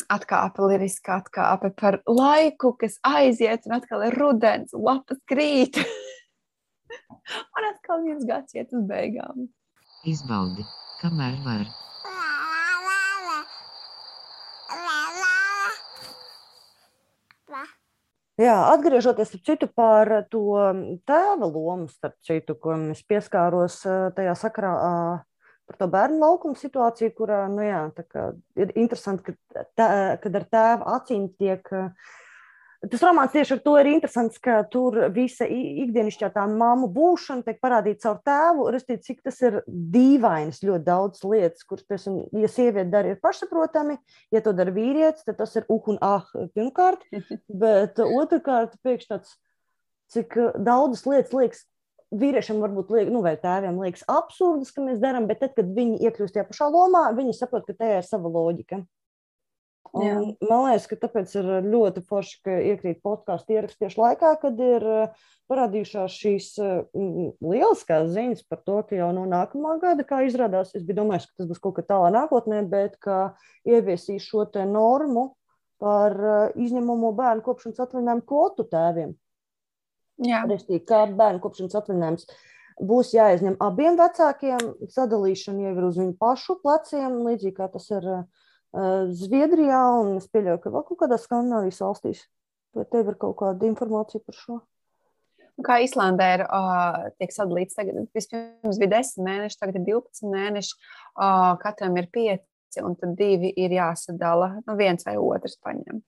[0.08, 5.76] Atkāpe, liriska atkāpe par laiku, kas aiziet, un atkal ir rudens, lapas krīt.
[7.56, 9.50] un atkal viens gads iet uz beigām.
[10.08, 10.64] Izbaudi,
[11.02, 11.68] kamēr var.
[18.38, 20.44] Jā, atgriežoties citu par to
[21.10, 24.92] tēva lomu, starp citu, ko es pieskāros eh, tajā sakarā ā,
[25.68, 27.82] par to bērnu laukumu situāciju, kurā nu jā,
[28.58, 29.90] ir interesanti, ka tā,
[30.22, 31.68] kad ar tēva acīm tiek.
[31.68, 31.90] ā,
[32.78, 37.56] Tas romāns tieši ar to ir interesants, ka tur visa ikdienišķā tā mammu būšana tiek
[37.58, 38.66] parādīta caur tēvu.
[38.70, 43.98] Restīvi, cik tas ir dīvainas, ļoti daudz lietas, kuras, piemēram, ja sieviete dara, ir pašsaprotami,
[44.30, 46.22] ja to dara vīrietis, tad tas ir uh un ah,
[46.54, 47.02] pirmkārt.
[47.64, 49.34] Bet otrkārt, pēkšņi tāds,
[50.14, 51.66] cik daudzas lietas liekas,
[52.14, 56.00] vīriešiem varbūt liek, nu, vai tēviem liekas absurdas, ka mēs darām, bet tad, kad viņi
[56.08, 58.82] iekļūst tajā pašā lomā, viņi saprot, ka tajā ir sava loģika.
[59.96, 60.18] Jā.
[60.20, 64.58] Un, man liekas, ka tāpēc ir ļoti forši, ka iekrīt podkāstu ieraksts tieši laikā, kad
[64.60, 70.20] ir uh, parādījušās šīs mm, lieliskās ziņas par to, ka jau no nākamā gada, kā
[70.26, 73.32] izrādās, es biju domājis, ka tas būs kaut kā tālā nākotnē, bet ka
[73.68, 75.30] ieviesīs šo te normu
[75.80, 79.16] par uh, izņemumu bērnu kopšanas atvaļinājumu kvotu tēviem.
[80.18, 82.26] Restīgi, kā bērnu kopšanas atvaļinājums
[82.88, 84.72] būs jāizņem abiem vecākiem.
[84.94, 88.24] Sadalīšana jau ir uz viņu pašu pleciem, līdzīgi kā tas ir uh,
[89.20, 92.24] Zviedrijā, un es pieļauju, ka vēl kaut kādā Skandinavijas valstīs.
[92.76, 94.58] Vai tev ir kaut kāda informācija par šo?
[95.66, 100.76] Kā Islandē ir uh, tiek sadalīts, tagad vispirms bija 10 mēneši, tagad ir 12 mēneši,
[101.18, 102.44] uh, katram ir 5,
[102.86, 106.04] un tad divi ir jāsadala, nu viens vai otrs paņem.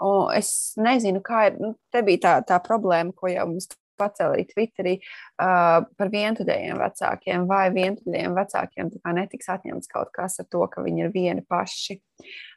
[0.00, 3.68] Un es nezinu, kā ir, nu, te bija tā, tā problēma, ko jau mums
[4.00, 10.48] pacēla arī Twitterī uh, par vientuļajiem vecākiem, vai vientuļajiem vecākiem netiks atņemts kaut kas ar
[10.52, 12.00] to, ka viņi ir vieni paši.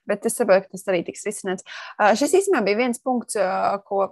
[0.09, 1.65] Bet es saprotu, ka tas arī tiks risināts.
[2.19, 3.37] Šis īstenībā bija viens punkts,
[3.87, 4.07] ko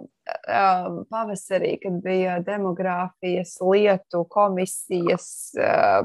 [1.10, 5.26] pavasarī, kad bija demogrāfijas lietu komisijas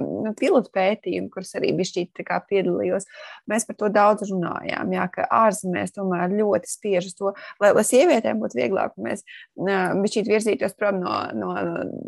[0.01, 3.05] nu, pilotu pētījumi, kurus arī bišķīt piedalījos,
[3.49, 4.95] mēs par to daudz runājām.
[4.95, 9.23] Jā, ka ārzemēs tomēr ļoti spiež uz to, lai, lai sievietēm būtu vieglāk, mēs
[9.57, 11.53] bišķīt virzītos prom no, no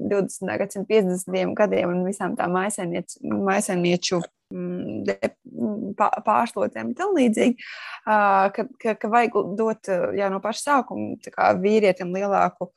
[0.09, 0.49] 20.
[0.63, 1.55] gadsimta 50.
[1.61, 5.91] gadiem un visām tām maisainieču Mm, mm,
[6.25, 7.65] pārslocēm un tam līdzīgi,
[8.05, 12.71] ka, ka, ka vajag dot jā, no paša sākuma vīrietim lielāku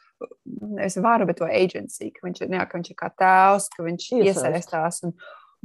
[0.61, 4.08] nevis varu, bet to agency, ka viņš, jā, ka viņš ir kā tēvs, ka viņš
[4.18, 4.44] Iesaist.
[4.44, 5.16] iesaistās un,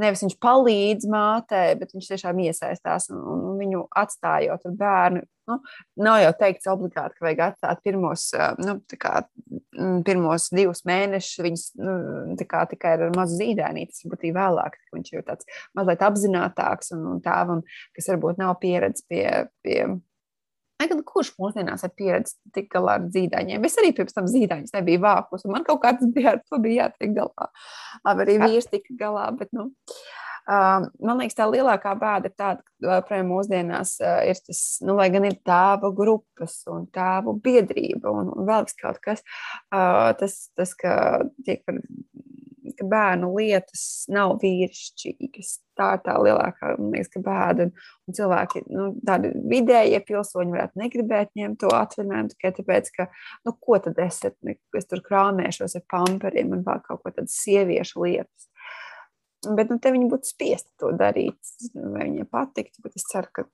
[0.01, 5.23] nevis viņš palīdz mātei, bet viņš tiešām iesaistās un, un viņu atstājot ar bērnu.
[5.47, 5.55] Nu,
[6.03, 8.25] nav jau teikts obligāti, ka vajag atstāt pirmos,
[8.59, 9.21] nu, kā,
[10.07, 11.39] pirmos divus mēnešus.
[11.45, 11.93] Viņas nu,
[12.51, 17.07] kā, tikai ar mazu zīdainīti, tas ir vēlāk, ka viņš ir tāds mazliet apzinātāks un,
[17.13, 17.63] un tēvam,
[17.95, 19.25] kas varbūt nav pieredzējis pie.
[19.63, 19.79] pie
[20.77, 23.65] Nekad, kurš mūsdienās ir pieredzējis tik galā ar zīdaiņiem?
[23.65, 26.85] Es arī pirms tam zīdaiņus nebiju vākus, un man kaut kāds bija ar to bija
[26.85, 27.49] jātiek galā.
[28.05, 32.61] Labi, arī vīrs tika galā, bet, nu, uh, man liekas, tā lielākā bēda ir tāda,
[32.61, 38.13] ka, piemēram, mūsdienās uh, ir tas, nu, lai gan ir tēva grupas un tēvu biedrība
[38.13, 39.25] un, un vēl kaut kas,
[39.73, 40.93] uh, tas, tas, ka
[41.47, 41.81] tiek par
[42.77, 45.53] ka bērnu lietas nav vīrišķīgas.
[45.77, 47.67] Tā ir tā lielākā liekas, bēda.
[47.67, 53.07] Un, un cilvēki, nu, tādi vidējie pilsoņi, varētu negribēt ņemt to atvaļinājumu tikai tāpēc, ka,
[53.47, 54.37] nu, ko tad esat,
[54.77, 58.49] es tur krāmēšos ar pamperiem un vēl kaut ko tādas sieviešu lietas.
[59.45, 61.37] Bet nu, viņi būtu spiesti to darīt,
[61.75, 63.45] vai viņiem patiktu, bet es ceru, ka,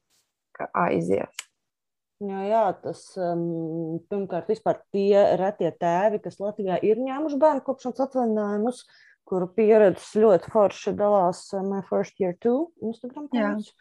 [0.56, 1.44] ka aizies.
[2.24, 8.04] Jā, jā, tas um, pirmkārt, vispār tie retie tēvi, kas Latvijā ir ņēmuši bērnu kopšanas
[8.06, 8.84] atvaļinājumus,
[9.30, 13.74] kuru pieredzes ļoti forši dalās uh, My First Year Two Instagram kanāls.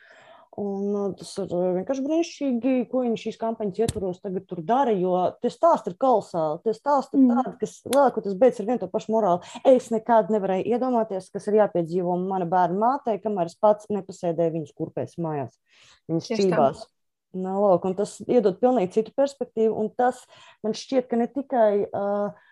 [0.61, 4.93] Un uh, tas ir uh, vienkārši brīnišķīgi, ko viņi šīs kampaņas ietvaros tagad tur dara,
[4.93, 6.61] jo tie stāsti ir kolosāli.
[6.67, 7.39] Tie stāsti ir mm.
[7.39, 9.55] tādi, kas lielākoties beidz ar vienu to pašu morāli.
[9.73, 14.77] Es nekad nevarēju iedomāties, kas ir jāpiedzīvo mana bērna mātei, kamēr es pats nepasēdēju viņas
[14.77, 15.57] kurpēs mājās.
[16.13, 16.85] Viņas čībās.
[17.33, 20.21] Nu, lūk, tas iedod pilnīgi citu perspektīvu, un tas
[20.61, 22.51] man šķiet, ka ne tikai uh,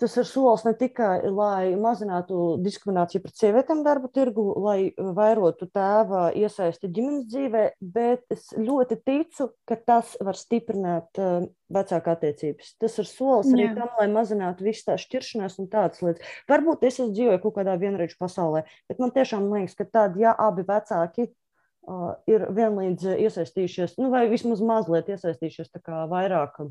[0.00, 6.30] Tas ir solis ne tikai, lai mazinātu diskrimināciju pret sievietēm darba tirgu, lai vairotu tēva
[6.40, 7.64] iesaisti ģimenes dzīvē,
[7.96, 12.72] bet es ļoti ticu, ka tas var stiprināt uh, vecāku attiecības.
[12.80, 13.76] Tas ir solis arī Jā.
[13.76, 16.34] tam, lai mazinātu visu tā šķiršanās un tādas lietas.
[16.48, 20.32] Varbūt es esmu dzīvojis kaut kādā vienreiz pasaulē, bet man tiešām liekas, ka tad, ja
[20.48, 25.76] abi vecāki uh, ir vienlīdz iesaistījušies, nu, vai vismaz mazliet iesaistījušies
[26.08, 26.62] vairāk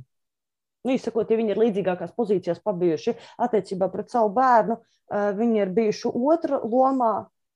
[0.86, 3.16] nu, izsakot, ja viņi ir līdzīgākās pozīcijās pabijuši
[3.46, 4.80] attiecībā pret savu bērnu,
[5.40, 7.14] viņi ir bijuši otra lomā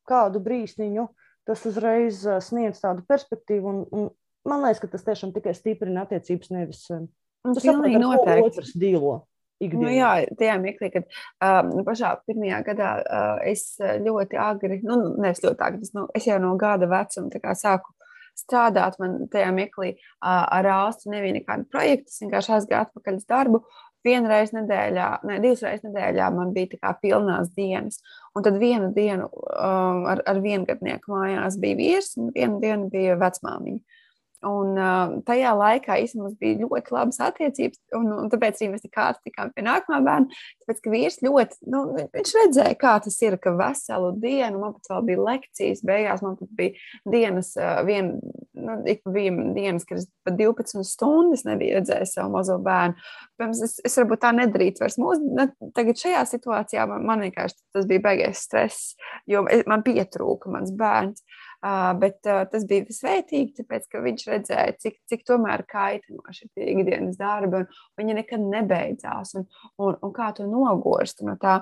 [0.09, 1.07] kādu brīsniņu,
[1.47, 3.73] tas uzreiz sniedz tādu perspektīvu.
[3.73, 4.09] Un, un
[4.49, 8.49] man liekas, ka tas tiešām tikai stiprina attiecības, nevis tas pilnīgi noteikti.
[8.49, 9.21] Otrs dīlo.
[9.63, 9.83] Ikdienā.
[9.85, 15.43] Nu, jā, tajā mirklī, kad uh, pašā pirmajā gadā uh, es ļoti agri, nu, nevis
[15.45, 17.93] ļoti agri, nu, es jau no gada vecuma sāku
[18.39, 18.99] strādāt.
[19.01, 22.11] Man tajā mirklī ar ārstu nebija nekāda projekta.
[22.11, 23.63] Es vienkārši aizgāju atpakaļ uz darbu.
[24.03, 28.01] Vienreiz nedēļā, ne, divas reizes nedēļā man bija tā kā pilnās dienas.
[28.35, 33.15] Un tad vienu dienu um, ar, ar viengadnieku mājās bija vīrs, un vienu dienu bija
[33.21, 34.01] vecmāmiņa.
[34.43, 38.83] Un uh, tajā laikā īstenībā mums bija ļoti labas attiecības, un, un tāpēc arī mēs
[38.83, 40.39] tik ātri tikām pie nākamā bērna.
[40.63, 41.83] Tāpēc, ka vīrs ļoti, nu,
[42.15, 46.35] viņš redzēja, kā tas ir, ka veselu dienu man pat vēl bija lekcijas, beigās man
[46.39, 48.11] pat bija dienas, uh, vien,
[48.57, 52.99] nu, ik bija dienas, kad es pat 12 stundas nebiju redzējis savu mazo bērnu.
[53.39, 57.59] Pirms es, es varbūt tā nedarītu vairs mūsu, ne, tagad šajā situācijā man, man vienkārši
[57.75, 58.93] tas bija beigais stress,
[59.29, 61.23] jo man pietrūka mans bērns.
[61.23, 61.52] Uh,
[61.99, 67.19] bet tas bija svētīgi, tāpēc ka viņš redzēja, cik, cik tomēr kaitinoši ir tie ikdienas
[67.19, 69.47] darbi, un viņi nekad nebeidzās, un,
[69.79, 71.61] un, un kā to nogurst no tā.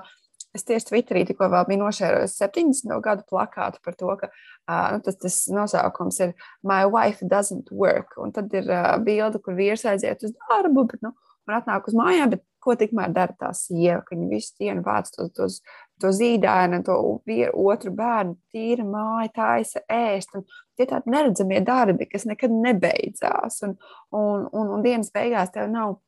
[0.52, 2.90] Es tieši Twitterī tikko biju nošērojis 70.
[3.00, 8.18] gadu plakātu par to, ka uh, nu, tas, tas nosaukums ir My wife doesn't work.
[8.20, 11.14] Un tad ir uh, bilde, kur vīrs aiziet uz darbu, bet, nu,
[11.48, 15.10] un atnāk uz mājām, bet ko tikmēr dara tā sieva, ka viņa visu dienu vāc
[15.14, 15.58] tos, tos,
[16.02, 16.98] to zīdainu, to
[17.28, 20.36] vieru, otru bērnu, tīra māja, taisa ēst.
[20.38, 20.46] Un
[20.78, 23.62] tie tādi neredzamie darbi, kas nekad nebeidzās.
[23.66, 23.76] Un,
[24.14, 25.98] un, un, un dienas beigās tev nav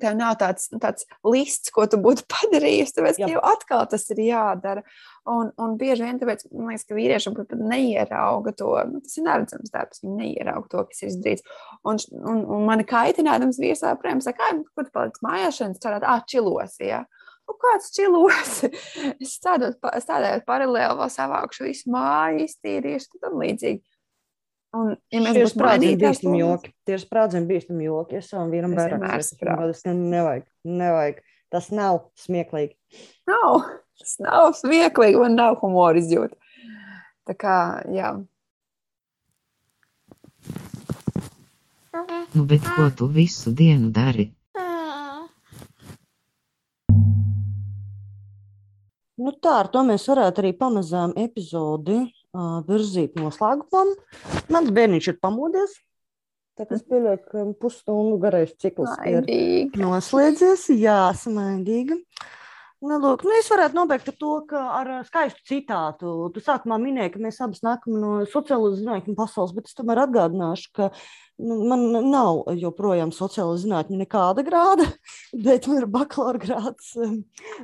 [0.00, 2.94] tev nav tāds, nu, tāds lists, ko tu būtu padarījis.
[2.96, 4.84] Tāpēc, ka jau atkal tas ir jādara.
[5.28, 8.72] Un, un bieži vien tāpēc, man liekas, ka vīriešiem pat neierauga to.
[8.90, 11.46] Nu, tas ir neredzams darbs, viņi neierauga to, kas ir izdarīts.
[11.88, 16.08] Un, un, un mani kaitinājums vīrs joprojām saka, ah, kur tu paliec mājās, šodien strādāt,
[16.08, 16.78] ah, čilos.
[16.82, 17.04] Ja?
[17.46, 18.62] Nu, kāds čilos?
[19.22, 23.82] es strādāju paralēli, vēl savākšu visu māju, iztīrīšu un tam līdzīgi.
[24.72, 28.72] Un, ja mēs būsim sprādzieni bīstami joki, tie ir sprādzieni bīstami joki, es savam vīram
[28.72, 29.02] vairāk
[29.68, 31.18] tas nevajag, nevajag.
[31.52, 32.72] Tas nav smieklīgi.
[33.28, 33.66] Nav,
[34.00, 36.38] tas nav smieklīgi, man nav humora izjūta.
[37.28, 37.56] Tā kā,
[37.92, 38.14] jā.
[42.32, 44.30] Nu, bet ko tu visu dienu dari?
[49.22, 52.00] Nu tā, ar to mēs varētu arī pamazām epizodi
[52.68, 53.94] virzīt noslēgumam.
[54.52, 55.74] Mans bērniņš ir pamodies.
[56.58, 59.36] Tā kā es pieļauju, ka pusstundu garais cikls Maidīgi.
[59.72, 60.66] ir noslēdzies.
[60.76, 61.96] Jā, smaidīga.
[62.82, 66.12] Nu, lūk, nu es varētu nobeigt ar to, ka ar skaistu citātu.
[66.34, 70.72] Tu sākumā minēji, ka mēs abas nākam no sociālo zinātņu pasaules, bet es tomēr atgādināšu,
[70.74, 70.88] ka
[71.38, 74.88] nu, man nav joprojām sociālo zinātņu nekāda grāda,
[75.46, 77.20] bet man ir bakalaura grāds um,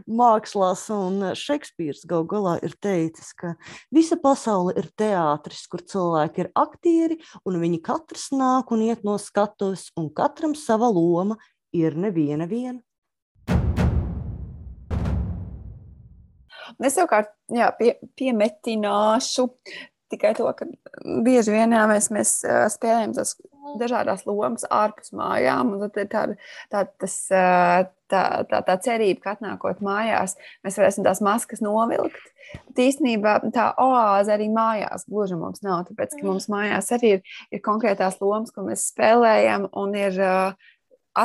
[0.06, 0.86] mākslās.
[0.94, 3.56] Un Šekspīrs gal galā ir teicis, ka
[3.90, 9.18] visa pasaule ir teātris, kur cilvēki ir aktieri, un viņi katrs nāk un iet no
[9.18, 11.42] skatuves, un katram sava loma
[11.74, 12.78] ir neviena viena.
[16.78, 19.48] Un es savukārt jā, pie, piemetināšu
[20.08, 20.66] tikai to, ka
[21.24, 22.38] bieži vien jā, mēs, mēs
[22.74, 23.34] spēlējam tās
[23.76, 25.74] dažādas lomas ārpus mājām.
[25.82, 26.36] Tad ir tāda,
[26.72, 32.32] tā, tas, tā, tā, tā cerība, ka atnākot mājās, mēs varēsim tās maskas novilkt.
[32.70, 37.36] Bet īstenībā tā oāze arī mājās gluži mums nav, tāpēc ka mums mājās arī ir,
[37.52, 40.16] ir konkrētās lomas, ko mēs spēlējam, un ir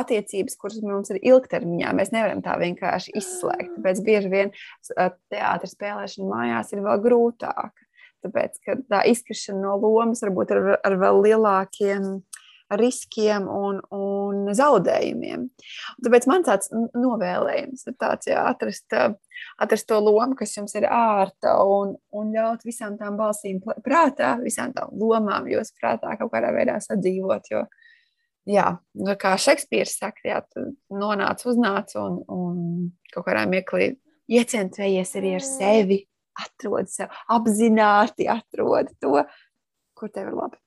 [0.00, 1.94] attiecības, kuras mums ir ilgtermiņā.
[1.96, 3.74] Mēs nevaram tā vienkārši izslēgt.
[3.78, 4.52] Tāpēc bieži vien
[5.32, 7.72] teātris spēlēšana mājās ir vēl grūtāka.
[8.24, 12.16] Tāpēc tā izkrišana no lomas varbūt ar, ar vēl lielākiem
[12.74, 15.44] riskiem un, un zaudējumiem.
[16.02, 18.96] Tāpēc man tāds novēlējums ir tāds, jā, atrast,
[19.60, 24.72] atrast to lomu, kas jums ir ārta un, un ļaut visām tām balsīm prātā, visām
[24.74, 27.52] tām lomām jūsu prātā kaut kādā veidā sadzīvot.
[27.52, 27.83] Jo, uh,
[28.48, 28.66] jā,
[29.00, 32.58] nu, kā Šekspīrs saka, jā, tu nonāc, uznāc un, un
[33.14, 33.94] kaut kādā mirklī
[34.32, 36.02] iecentrējies arī ar sevi,
[36.44, 39.22] atrod sev, apzināti atrod to,
[39.94, 40.60] kur tev ir labi.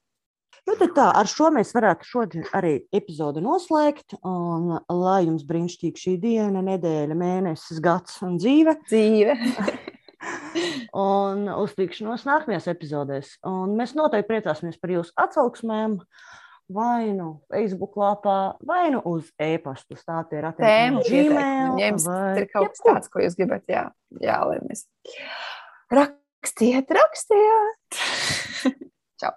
[0.67, 4.17] Nu, tā, ar šo mēs varētu šodien arī epizodi noslēgt.
[4.27, 8.73] Un, lai jums brīnišķīga šī diena, nedēļa, mēnesis, gads un dzīve.
[8.89, 9.37] dzīve.
[11.07, 13.37] un uz tikšanos nākamajās epizodēs.
[13.47, 15.95] Un mēs noteikti priecāsimies par jūsu atsauksmēm.
[16.01, 16.43] Uh,
[16.73, 19.95] vai nu Facebook lapā, vai nu uz e-pasta.
[20.07, 21.77] Tā ir tēma, Gmail.
[21.81, 22.33] Jums vai...
[22.41, 23.87] ir kaut kas tāds, ko jūs gribat, jā,
[24.23, 24.87] jā lai mēs
[25.93, 28.01] rakstiet, rakstiet.
[29.21, 29.33] Čau.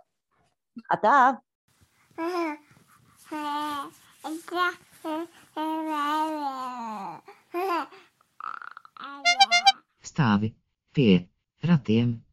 [0.91, 1.17] Atā.
[10.11, 10.51] Stāvi
[10.93, 11.29] pie
[11.65, 12.30] ratiem.